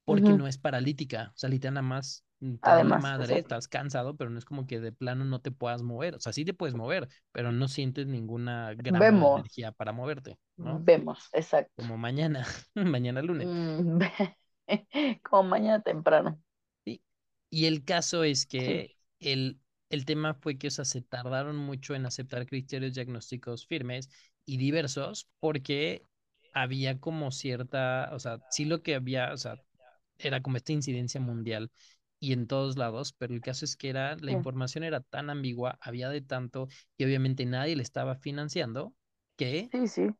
[0.04, 2.96] porque no es paralítica, o sea, literal nada más mm, te da en la Además,
[2.96, 6.20] madre, estás cansado, pero no es como que de plano no te puedas mover, o
[6.20, 10.86] sea, sí te puedes mover, pero no sientes ninguna Vemos, energía para moverte, ¿no?
[10.86, 11.72] vemos, exacto.
[11.76, 13.50] Como mañana, mañana lunes.
[13.50, 13.98] Mm,
[15.22, 16.38] Como mañana temprano.
[16.84, 17.02] ¿sí?
[17.50, 19.60] Y el caso es Sí, que el,
[19.90, 24.08] el tema fue que, o sea, se tardaron mucho en aceptar criterios diagnósticos firmes
[24.44, 26.06] y diversos porque
[26.52, 29.60] había como cierta, o sea, sí lo que había, o sea,
[30.18, 31.70] era como esta incidencia mundial
[32.20, 35.28] y en todos lados, pero el caso es que era, la sí, información era tan
[35.30, 38.94] ambigua, había de tanto y obviamente nadie le estaba financiando
[39.36, 40.14] que sí, sí.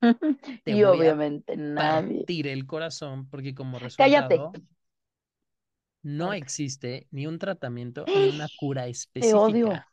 [0.64, 2.26] te Y voy a obviamente nadie.
[2.26, 4.42] partir el corazón porque como Cállate.
[4.42, 4.60] resultado
[6.02, 8.86] no existe ni un tratamiento ni una cura
[9.18, 9.72] Te odio.
[9.74, 9.88] específica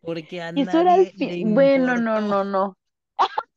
[0.00, 1.38] porque a era nadie le.
[1.42, 2.76] Bueno, no, no, no.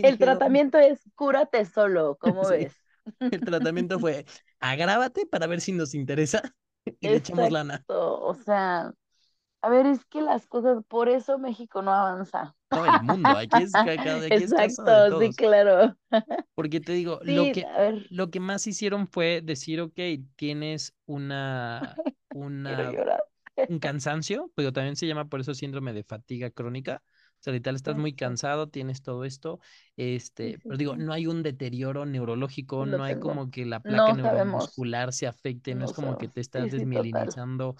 [0.00, 2.82] El tratamiento es cúrate solo, ¿cómo sí, ves?
[3.30, 4.26] El tratamiento fue,
[4.60, 6.42] agrábate para ver si nos interesa
[7.00, 7.86] y le echamos lana.
[7.88, 8.92] O sea,
[9.62, 12.55] a ver, es que las cosas, por eso México no avanza.
[12.74, 13.92] No, el mundo, aquí es, ca-
[14.26, 15.34] aquí es de Exacto, sí, todos.
[15.34, 15.96] claro.
[16.54, 17.70] Porque te digo, lo Sí, que,
[18.08, 19.98] lo que más hicieron fue decir, ok,
[20.36, 22.02] tienes una,
[22.32, 23.02] una,
[23.66, 27.04] un cansancio, pero también se llama por eso síndrome de fatiga crónica.
[27.46, 29.60] O sea, literal, estás muy cansado, tienes todo esto,
[29.96, 34.18] este, pero digo, no hay un deterioro neurológico, no hay como que la placa No
[34.20, 37.76] sabemos, neuromuscular se afecte, no es como que te estás Sí, sí, total, desmielinizando,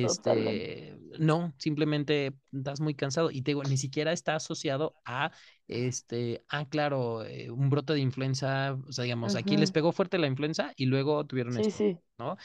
[0.00, 0.66] totalmente.
[0.68, 3.30] este, no, simplemente estás muy cansado.
[3.30, 5.32] Y te digo, ni siquiera está asociado a
[5.68, 10.18] este, ah, claro, eh, un brote de influenza, o sea, digamos, aquí les pegó fuerte
[10.18, 11.84] la influenza y luego tuvieron Sí, esto.
[12.18, 12.36] ¿no?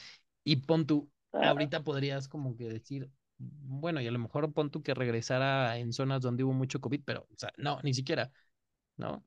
[0.43, 4.71] Y pon tú, Ah, ahorita podrías como que decir, bueno, y a lo mejor pon
[4.71, 8.31] tú que regresara en zonas donde hubo mucho COVID, pero, o sea, no, ni siquiera,
[8.97, 9.25] ¿no?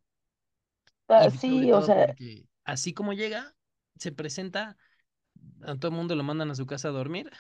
[1.09, 2.15] ah, sí, o sea,
[2.65, 3.55] así como llega,
[3.99, 4.77] se presenta,
[5.63, 7.31] a todo el mundo lo mandan a su casa a dormir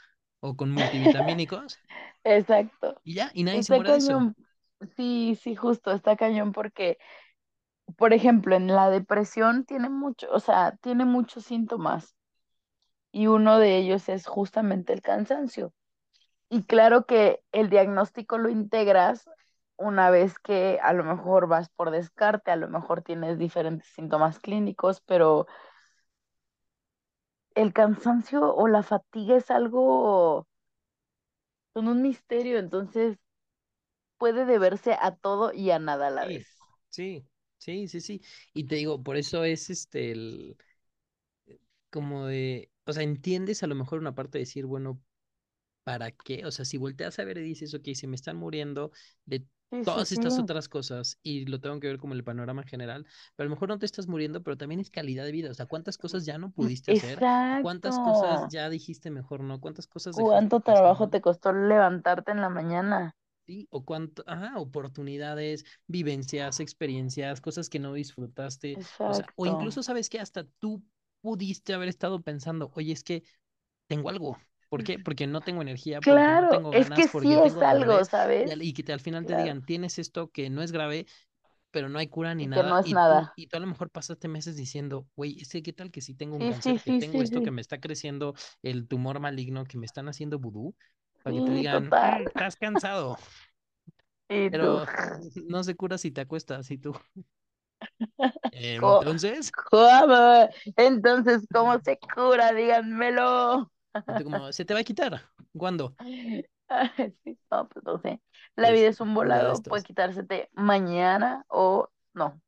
[0.40, 1.80] o con multivitamínicos
[2.24, 3.00] exacto.
[3.04, 4.14] y ya, y nadie se Está muere de eso.
[4.16, 4.36] cañón.
[4.96, 6.98] Sí, sí, justo, está cañón porque,
[7.98, 12.16] por ejemplo, en la depresión tiene mucho, o sea, tiene muchos síntomas
[13.12, 15.74] y uno de ellos es justamente el cansancio.
[16.50, 19.28] Y claro que el diagnóstico lo integras
[19.76, 24.38] una vez que a lo mejor vas por descarte, a lo mejor tienes diferentes síntomas
[24.40, 25.46] clínicos, pero
[27.54, 30.46] el cansancio o la fatiga es algo,
[31.72, 33.16] son un misterio, entonces
[34.16, 36.46] puede deberse a todo y a nada a la Sí, vez.
[36.88, 37.26] sí,
[37.58, 38.22] sí, sí, sí.
[38.52, 40.56] Y te digo, por eso es este el
[41.90, 45.00] como de, o sea, entiendes a lo mejor una parte de decir, bueno,
[45.88, 46.44] ¿para qué?
[46.46, 48.92] O sea, si volteas a ver y dices, ok, se me están muriendo
[49.26, 50.20] de Sí, todas sí.
[50.20, 53.56] estas otras cosas y lo tengo que ver como el panorama general, pero a lo
[53.56, 55.50] mejor no te estás muriendo, pero también es calidad de vida.
[55.50, 57.24] O sea, ¿cuántas cosas ya no pudiste hacer?
[57.58, 59.60] ¿Cuántas cosas ya dijiste mejor no?
[59.60, 63.16] ¿Cuántas cosas ¿Cuánto trabajo te costó levantarte en la mañana?
[63.46, 69.82] Sí, o cuánto, ajá, oportunidades, vivencias, experiencias, cosas que no disfrutaste, o sea, o incluso
[69.82, 70.84] sabes que hasta tú
[71.22, 73.22] pudiste haber estado pensando, oye, es que
[73.88, 74.38] tengo algo.
[74.68, 74.98] ¿Por qué?
[74.98, 78.56] Porque no tengo energía, porque no Claro, tengo es que ganas, sí es algo, ¿sabes?
[78.60, 79.36] y que te, al final te Claro.
[79.36, 81.06] digan, tienes esto que no es grave,
[81.70, 83.36] pero no hay cura ni Y que no nada, es y tú, nada.
[83.36, 86.36] y tú a lo mejor pasaste meses diciendo, güey, ese qué tal que sí tengo
[86.36, 87.52] un Sí, sí, cáncer, que sí, tengo sí, esto, que sí.
[87.52, 90.76] me está creciendo el tumor maligno, que me están haciendo vudú,
[91.22, 91.94] para que te Sí, digan.
[92.00, 93.18] "Mm, estás cansado.
[94.28, 94.86] Y tú, Pero
[95.46, 96.94] no se cura si te acuestas y tú.
[98.50, 100.48] Entonces, ¿cómo?
[100.76, 102.52] Entonces, ¿cómo se cura?
[102.52, 103.70] Díganmelo.
[104.24, 105.30] Como, se te va a quitar.
[105.56, 105.96] ¿Cuándo?
[106.68, 108.20] Ay, Sí, no, pues no sé.
[108.56, 112.40] La vida es un volado, puede quitársete mañana o no,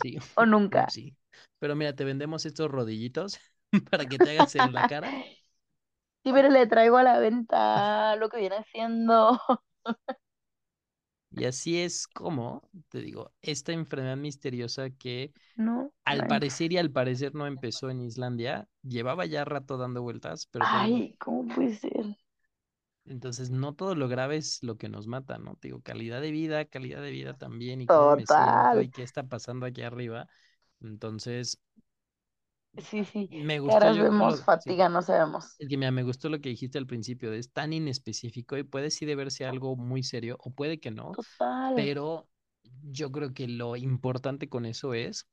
[0.00, 0.88] Sí, o nunca.
[0.88, 1.16] sí.
[1.58, 3.38] Pero mira, te vendemos estos rodillitos
[3.90, 5.16] para que te hagas en la cara.
[6.24, 9.38] Sí, pero le traigo a la venta lo que viene siendo.
[11.36, 16.92] Y así es como, te digo, esta enfermedad misteriosa que No al parecer y al
[16.92, 22.16] parecer no empezó en Islandia, llevaba ya rato dando vueltas, pero Ay, ¿cómo puede ser?
[23.04, 25.56] entonces no todo lo grave es lo que nos mata, ¿no?
[25.56, 29.02] Te digo, calidad de vida, calidad de vida también y cómo me siento y qué
[29.02, 30.28] está pasando aquí arriba.
[30.80, 31.60] Entonces,
[32.78, 33.30] Sí, sí.
[33.30, 35.60] me gustó Caras vemos, lo, sí, fatiga no sabemos.
[35.60, 38.90] es que mira, me gustó lo que dijiste al principio, es tan inespecífico y puede
[38.90, 41.74] sí deberse a algo muy serio o puede que no, Total.
[41.74, 42.28] pero
[42.82, 45.28] yo creo que lo importante con eso es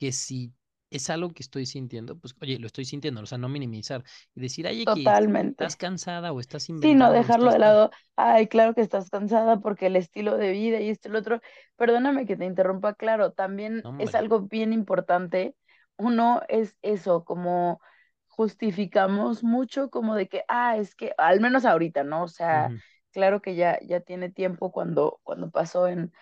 [0.00, 0.54] que si
[0.90, 4.04] es algo que estoy sintiendo, pues oye, lo estoy sintiendo, o sea, no minimizar
[4.34, 5.22] y decir, ay, X,
[5.58, 5.76] estás Totalmente.
[5.76, 7.90] cansada o estás Sí, no dejarlo estás de lado.
[8.16, 11.40] Ay, claro que estás cansada porque el estilo de vida y esto y lo otro.
[11.76, 15.56] Perdóname que te interrumpa, claro, también es algo bien importante.
[15.98, 17.80] Uno es eso, como
[18.28, 22.24] justificamos mucho como de que, ah, es que, al menos ahorita, ¿no?
[22.24, 22.72] O sea,
[23.12, 26.12] claro que ya, ya tiene tiempo cuando, cuando pasó en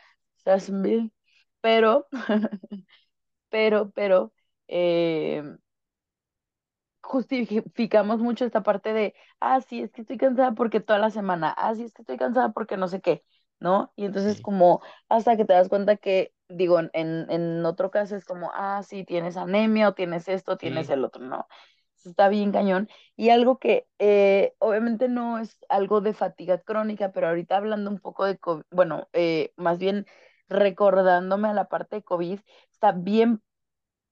[0.44, 1.12] Jacksonville,
[1.60, 2.08] pero,
[3.50, 4.32] pero, pero,
[4.68, 5.42] eh,
[7.02, 11.54] justificamos mucho esta parte de, ah, sí, es que estoy cansada porque toda la semana,
[11.56, 13.24] ah, sí, es que estoy cansada porque no sé qué,
[13.61, 13.92] ¿no?
[13.96, 18.16] Y entonces sí, como hasta que te das cuenta que, digo, en, en otro caso
[18.16, 21.46] es como, ah, sí, tienes anemia o tienes esto, tienes sí, el otro, ¿no?
[21.96, 22.88] Eso Está bien cañón.
[23.16, 27.98] Y algo que eh, obviamente no es algo de fatiga crónica, pero ahorita hablando un
[27.98, 30.07] poco de COVID, bueno, eh, más bien
[30.48, 32.40] recordándome a la parte de COVID,
[32.70, 33.42] está bien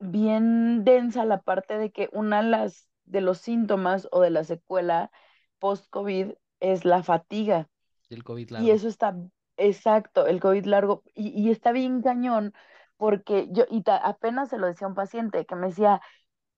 [0.00, 4.44] bien densa la parte de que una de las de los síntomas o de la
[4.44, 5.10] secuela
[5.58, 7.68] post-COVID es la fatiga.
[8.10, 9.14] el COVID Y eso está
[9.56, 11.02] exacto, el COVID largo.
[11.14, 12.54] Y, está bien cañón,
[12.96, 16.00] porque yo, y ta- apenas se lo decía a un paciente que me decía,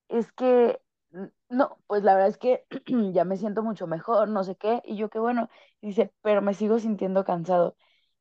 [0.08, 0.80] es que,
[1.50, 2.66] no, pues la verdad es que
[3.14, 5.48] ya me siento mucho mejor, no sé qué, y yo qué bueno,
[5.80, 7.76] y dice, pero me sigo sintiendo cansado.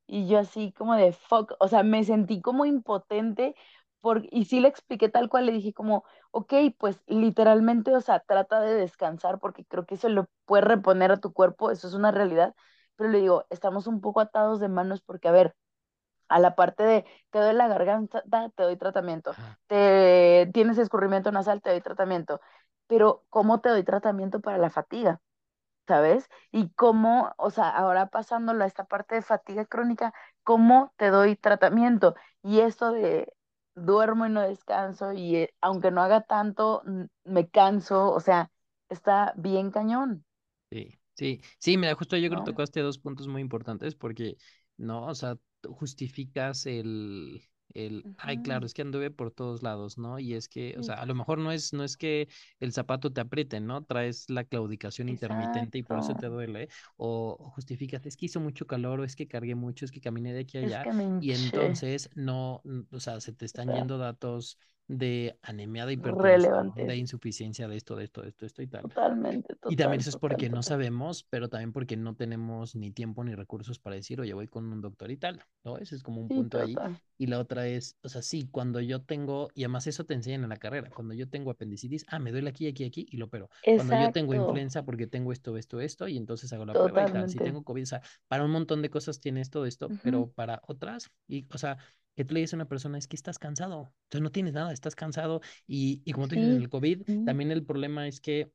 [0.08, 3.56] Y yo así como de fuck, o sea, me sentí como impotente
[4.02, 8.20] por, y sí le expliqué tal cual, le dije como, ok, pues literalmente, o sea,
[8.22, 11.94] trata de descansar porque creo que eso lo puede reponer a tu cuerpo, eso es
[11.96, 12.56] una realidad,
[12.96, 15.56] pero le digo, estamos un poco atados de manos porque, a ver,
[16.30, 18.24] a la parte de te doy la garganta,
[18.56, 19.38] te doy tratamiento,
[19.68, 22.42] te tienes escurrimiento nasal, te doy tratamiento,
[22.88, 25.22] pero ¿cómo te doy tratamiento para la fatiga?
[25.88, 26.30] ¿Sabes?
[26.52, 31.36] Y cómo, o sea, ahora pasándolo a esta parte de fatiga crónica, ¿cómo te doy
[31.36, 32.16] tratamiento?
[32.42, 33.34] Y esto de
[33.76, 36.84] duermo y no descanso y eh, aunque no haga tanto,
[37.24, 38.52] me canso, o sea,
[38.90, 40.26] está bien cañón,
[40.72, 44.38] Sí, sí, sí, mira, justo yo creo que tocaste dos puntos muy importantes porque,
[44.78, 45.38] no, o sea,
[45.68, 47.42] justificas el,
[47.74, 50.20] el, ay, claro, es que anduve por todos lados, ¿no?
[50.20, 52.28] Y es que, o sea, a lo mejor no es, no es que
[52.60, 53.84] el zapato te apriete, ¿no?
[53.86, 58.40] Traes la claudicación intermitente y por eso te duele, o, o justificas, es que hizo
[58.40, 60.90] mucho calor, o es que cargué mucho, es que caminé de aquí a Es allá,
[60.90, 62.62] que y entonces no,
[62.92, 67.68] o sea, se te o están sea, yendo datos de anemia, de hipertensión, de insuficiencia
[67.68, 68.84] de esto, de esto, de esto, esto y tal.
[68.84, 70.64] totalmente, Y también total, eso es total, porque no total.
[70.64, 74.66] sabemos, pero también porque no tenemos ni tiempo ni recursos para decir, oye, voy con
[74.72, 75.78] un doctor y tal, ¿no?
[75.80, 76.76] Ese es como un Sí, punto ahí.
[76.76, 77.00] total.
[77.18, 80.44] Y la otra es, o sea, sí, cuando yo tengo, y además eso te enseñan
[80.44, 83.26] en la carrera, cuando yo tengo apendicitis, ah, me duele aquí, aquí, aquí, y lo
[83.26, 83.50] opero.
[83.74, 87.08] Cuando yo tengo influenza porque tengo esto, esto, esto, y entonces hago la prueba y
[87.08, 87.28] tal.
[87.30, 90.62] Si tengo COVID, o sea, para un montón de cosas tienes todo esto, pero para
[90.68, 91.78] otras, y, o sea,
[92.16, 94.74] que tú le dices a una persona, es que estás cansado, entonces no tienes nada,
[94.74, 98.22] estás cansado, y, y como tú dices, Sí, el COVID, sí, también el problema es
[98.22, 98.52] que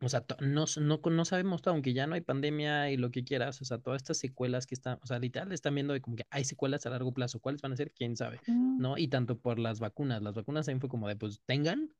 [0.00, 3.24] o sea, no, no, no sabemos todo, aunque ya no hay pandemia y lo que
[3.24, 6.16] quieras, o sea, todas estas secuelas que están, o sea, literal están viendo de como
[6.16, 7.92] que hay secuelas a largo plazo, ¿cuáles van a ser?
[7.92, 8.42] ¿Quién sabe?
[8.44, 8.98] sí, ¿No?
[8.98, 11.94] Y tanto por las vacunas, las vacunas también fue como de, pues, tengan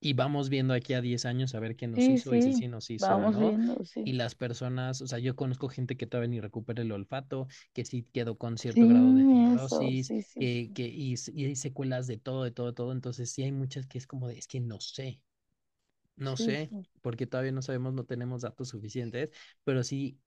[0.00, 2.52] y vamos viendo aquí a 10 años a ver quién nos sí, hizo y si
[2.52, 3.54] sí, sí nos hizo vamos no.
[3.54, 4.14] viendo, Y sí.
[4.14, 8.04] las personas, o sea, yo conozco gente que todavía ni recupera el olfato, que sí
[8.12, 9.26] quedó con cierto grado de
[9.68, 10.78] Sí, fibrosis, sí, sí, que, sí.
[10.86, 12.92] y, y hay secuelas de todo, de todo, de todo.
[12.92, 15.22] Entonces sí hay muchas que es como de, es que no sé.
[16.16, 16.86] No Sí, sé, sí.
[17.02, 19.30] porque todavía no sabemos, no tenemos datos suficientes,
[19.64, 20.20] pero sí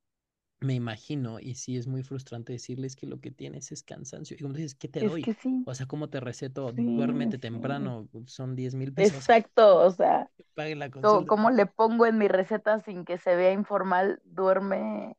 [0.62, 4.36] me imagino y sí es muy frustrante decirles que lo que tienes es cansancio.
[4.40, 5.24] Y como dices, ¿qué te Es doy?
[5.24, 6.72] que sí, O sea, ¿cómo te receto?
[6.76, 7.50] sí, Duérmete sí.
[7.50, 11.28] temprano, son diez mil pesos, Exacto, o sea, pague la consulta.
[11.28, 14.22] ¿cómo, le pongo en mi receta sin que se vea informal?
[14.26, 15.18] Duerme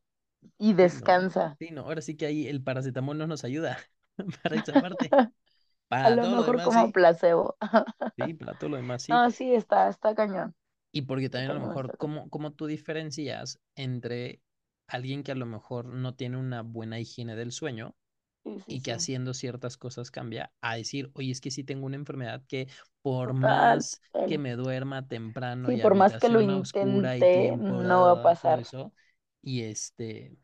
[0.58, 1.58] y no, descansa.
[1.58, 3.78] sí, no, ahora sí que ahí el paracetamol no nos ayuda
[4.42, 5.16] para esa parte.
[6.02, 6.92] A Para lo todo lo mejor demás, como sí.
[6.92, 7.56] placebo.
[8.16, 9.24] Sí, para todo lo demás, sí.
[9.24, 10.54] No, sí, está, está cañón.
[10.92, 11.94] Y porque también a lo mejor.
[11.96, 14.40] ¿cómo, cómo tú diferencias entre
[14.90, 17.96] alguien que a lo mejor no tiene una buena higiene del sueño?
[18.44, 18.92] Sí, sí, y que sí.
[18.92, 22.68] haciendo ciertas cosas cambia, a decir, oye, es que sí tengo una enfermedad que
[23.02, 28.12] por Total, más que me duerma temprano y por más que lo intente, no va
[28.12, 28.60] a pasar.
[28.60, 28.92] eso,
[29.42, 30.36] y este,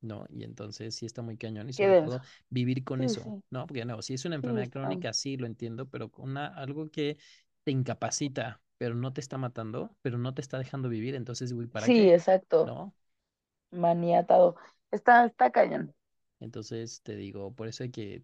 [0.00, 0.26] ¿no?
[0.30, 2.20] Y entonces sí está muy cañón y sobre todo
[2.50, 3.66] vivir con Sí, eso, sí, ¿no?
[3.66, 7.18] Porque no, si es una enfermedad crónica, sí lo entiendo, pero con una, algo que
[7.64, 11.66] te incapacita, pero no te está matando, pero no te está dejando vivir, entonces, güey,
[11.68, 12.74] ¿para Sí, exacto.
[12.74, 12.94] ¿No?
[13.74, 14.56] Maniatado.
[14.90, 15.94] Está, está cañón.
[16.40, 18.22] Entonces te digo, por eso hay que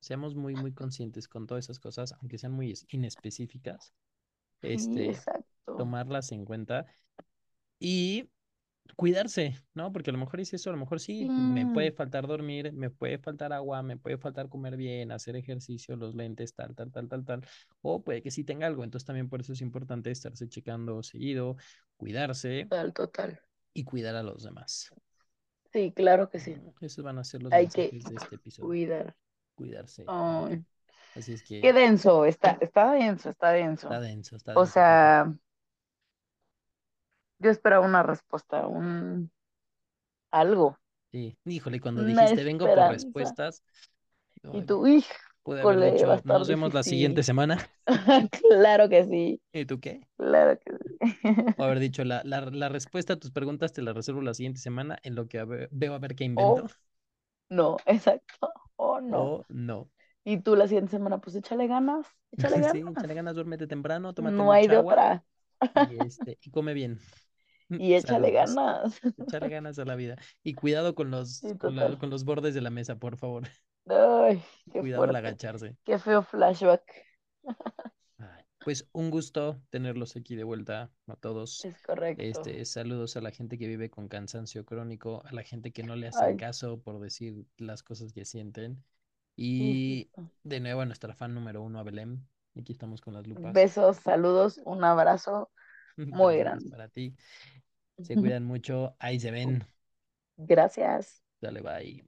[0.00, 3.94] seamos muy, muy conscientes con todas esas cosas, aunque sean muy es- inespecíficas,
[4.62, 5.46] Sí, este, exacto.
[5.76, 6.86] tomarlas en cuenta
[7.80, 8.30] y
[8.96, 9.92] cuidarse, ¿no?
[9.92, 12.72] Porque a lo mejor es eso, a lo mejor Sí, sí, me puede faltar dormir,
[12.72, 16.92] me puede faltar agua, me puede faltar comer bien, hacer ejercicio, los lentes, tal, tal,
[16.92, 17.46] tal, tal, tal,
[17.82, 21.56] o puede que sí tenga algo, entonces también por eso es importante estarse checando seguido,
[21.96, 23.40] cuidarse total, total.
[23.76, 24.90] Y cuidar a los demás.
[25.72, 26.56] Sí, claro que sí.
[26.80, 29.14] Esos van a ser los Hay que de este episodio, cuidar.
[29.54, 30.04] cuidarse
[31.14, 33.50] Así es qué que denso, está, está denso, está
[33.80, 34.00] está denso.
[34.00, 35.16] denso, está O denso, Pati.
[35.20, 35.32] sea,
[37.38, 39.30] yo esperaba una respuesta, un
[40.30, 40.78] algo,
[41.12, 43.62] Sí, híjole, cuando dijiste vengo por respuestas,
[44.50, 44.86] Y tú,
[45.46, 47.58] pude haber dicho, nos vemos la siguiente semana.
[48.32, 50.00] Claro que sí, ¿Y tú qué?
[50.16, 51.00] claro que sí.
[51.56, 54.60] O haber dicho, la, la, la respuesta a tus preguntas te la reservo la siguiente
[54.60, 56.64] semana en lo que veo a ver qué invento.
[56.64, 56.68] O
[57.50, 58.52] no, exacto.
[58.76, 59.34] O no.
[59.34, 59.90] O no.
[60.24, 62.94] Y tú la siguiente semana, pues échale ganas, échale Sí, ganas.
[62.96, 65.24] échale ganas, duérmete temprano, tómate No hay de agua otra.
[65.74, 67.00] y, este, y come bien.
[67.76, 68.32] Y échale Saludos.
[68.32, 69.00] ganas.
[69.18, 70.16] Echarle ganas a la vida.
[70.42, 73.44] Y cuidado con los, Sí, con la- con los bordes de la mesa, por favor.
[73.88, 75.16] Ay, qué Cuidado al fuerte.
[75.16, 75.76] agacharse.
[75.84, 76.82] Qué feo flashback.
[78.64, 81.64] Pues un gusto tenerlos aquí de vuelta a todos.
[81.64, 82.24] Es correcto.
[82.24, 85.94] Este, saludos a la gente que vive con cansancio crónico, a la gente que no
[85.94, 88.82] le hacen Ay, caso por decir las cosas que sienten.
[89.36, 90.10] Y
[90.42, 92.26] de nuevo a nuestra fan número uno, a Belén.
[92.58, 93.52] Aquí estamos con las lupas.
[93.54, 95.50] Besos, saludos, un abrazo
[95.96, 96.70] muy grande.
[96.70, 97.14] Para ti.
[98.02, 98.96] Se cuidan mucho.
[98.98, 99.64] Ahí se ven.
[100.38, 101.22] Gracias.
[101.40, 102.02] Dale, bye.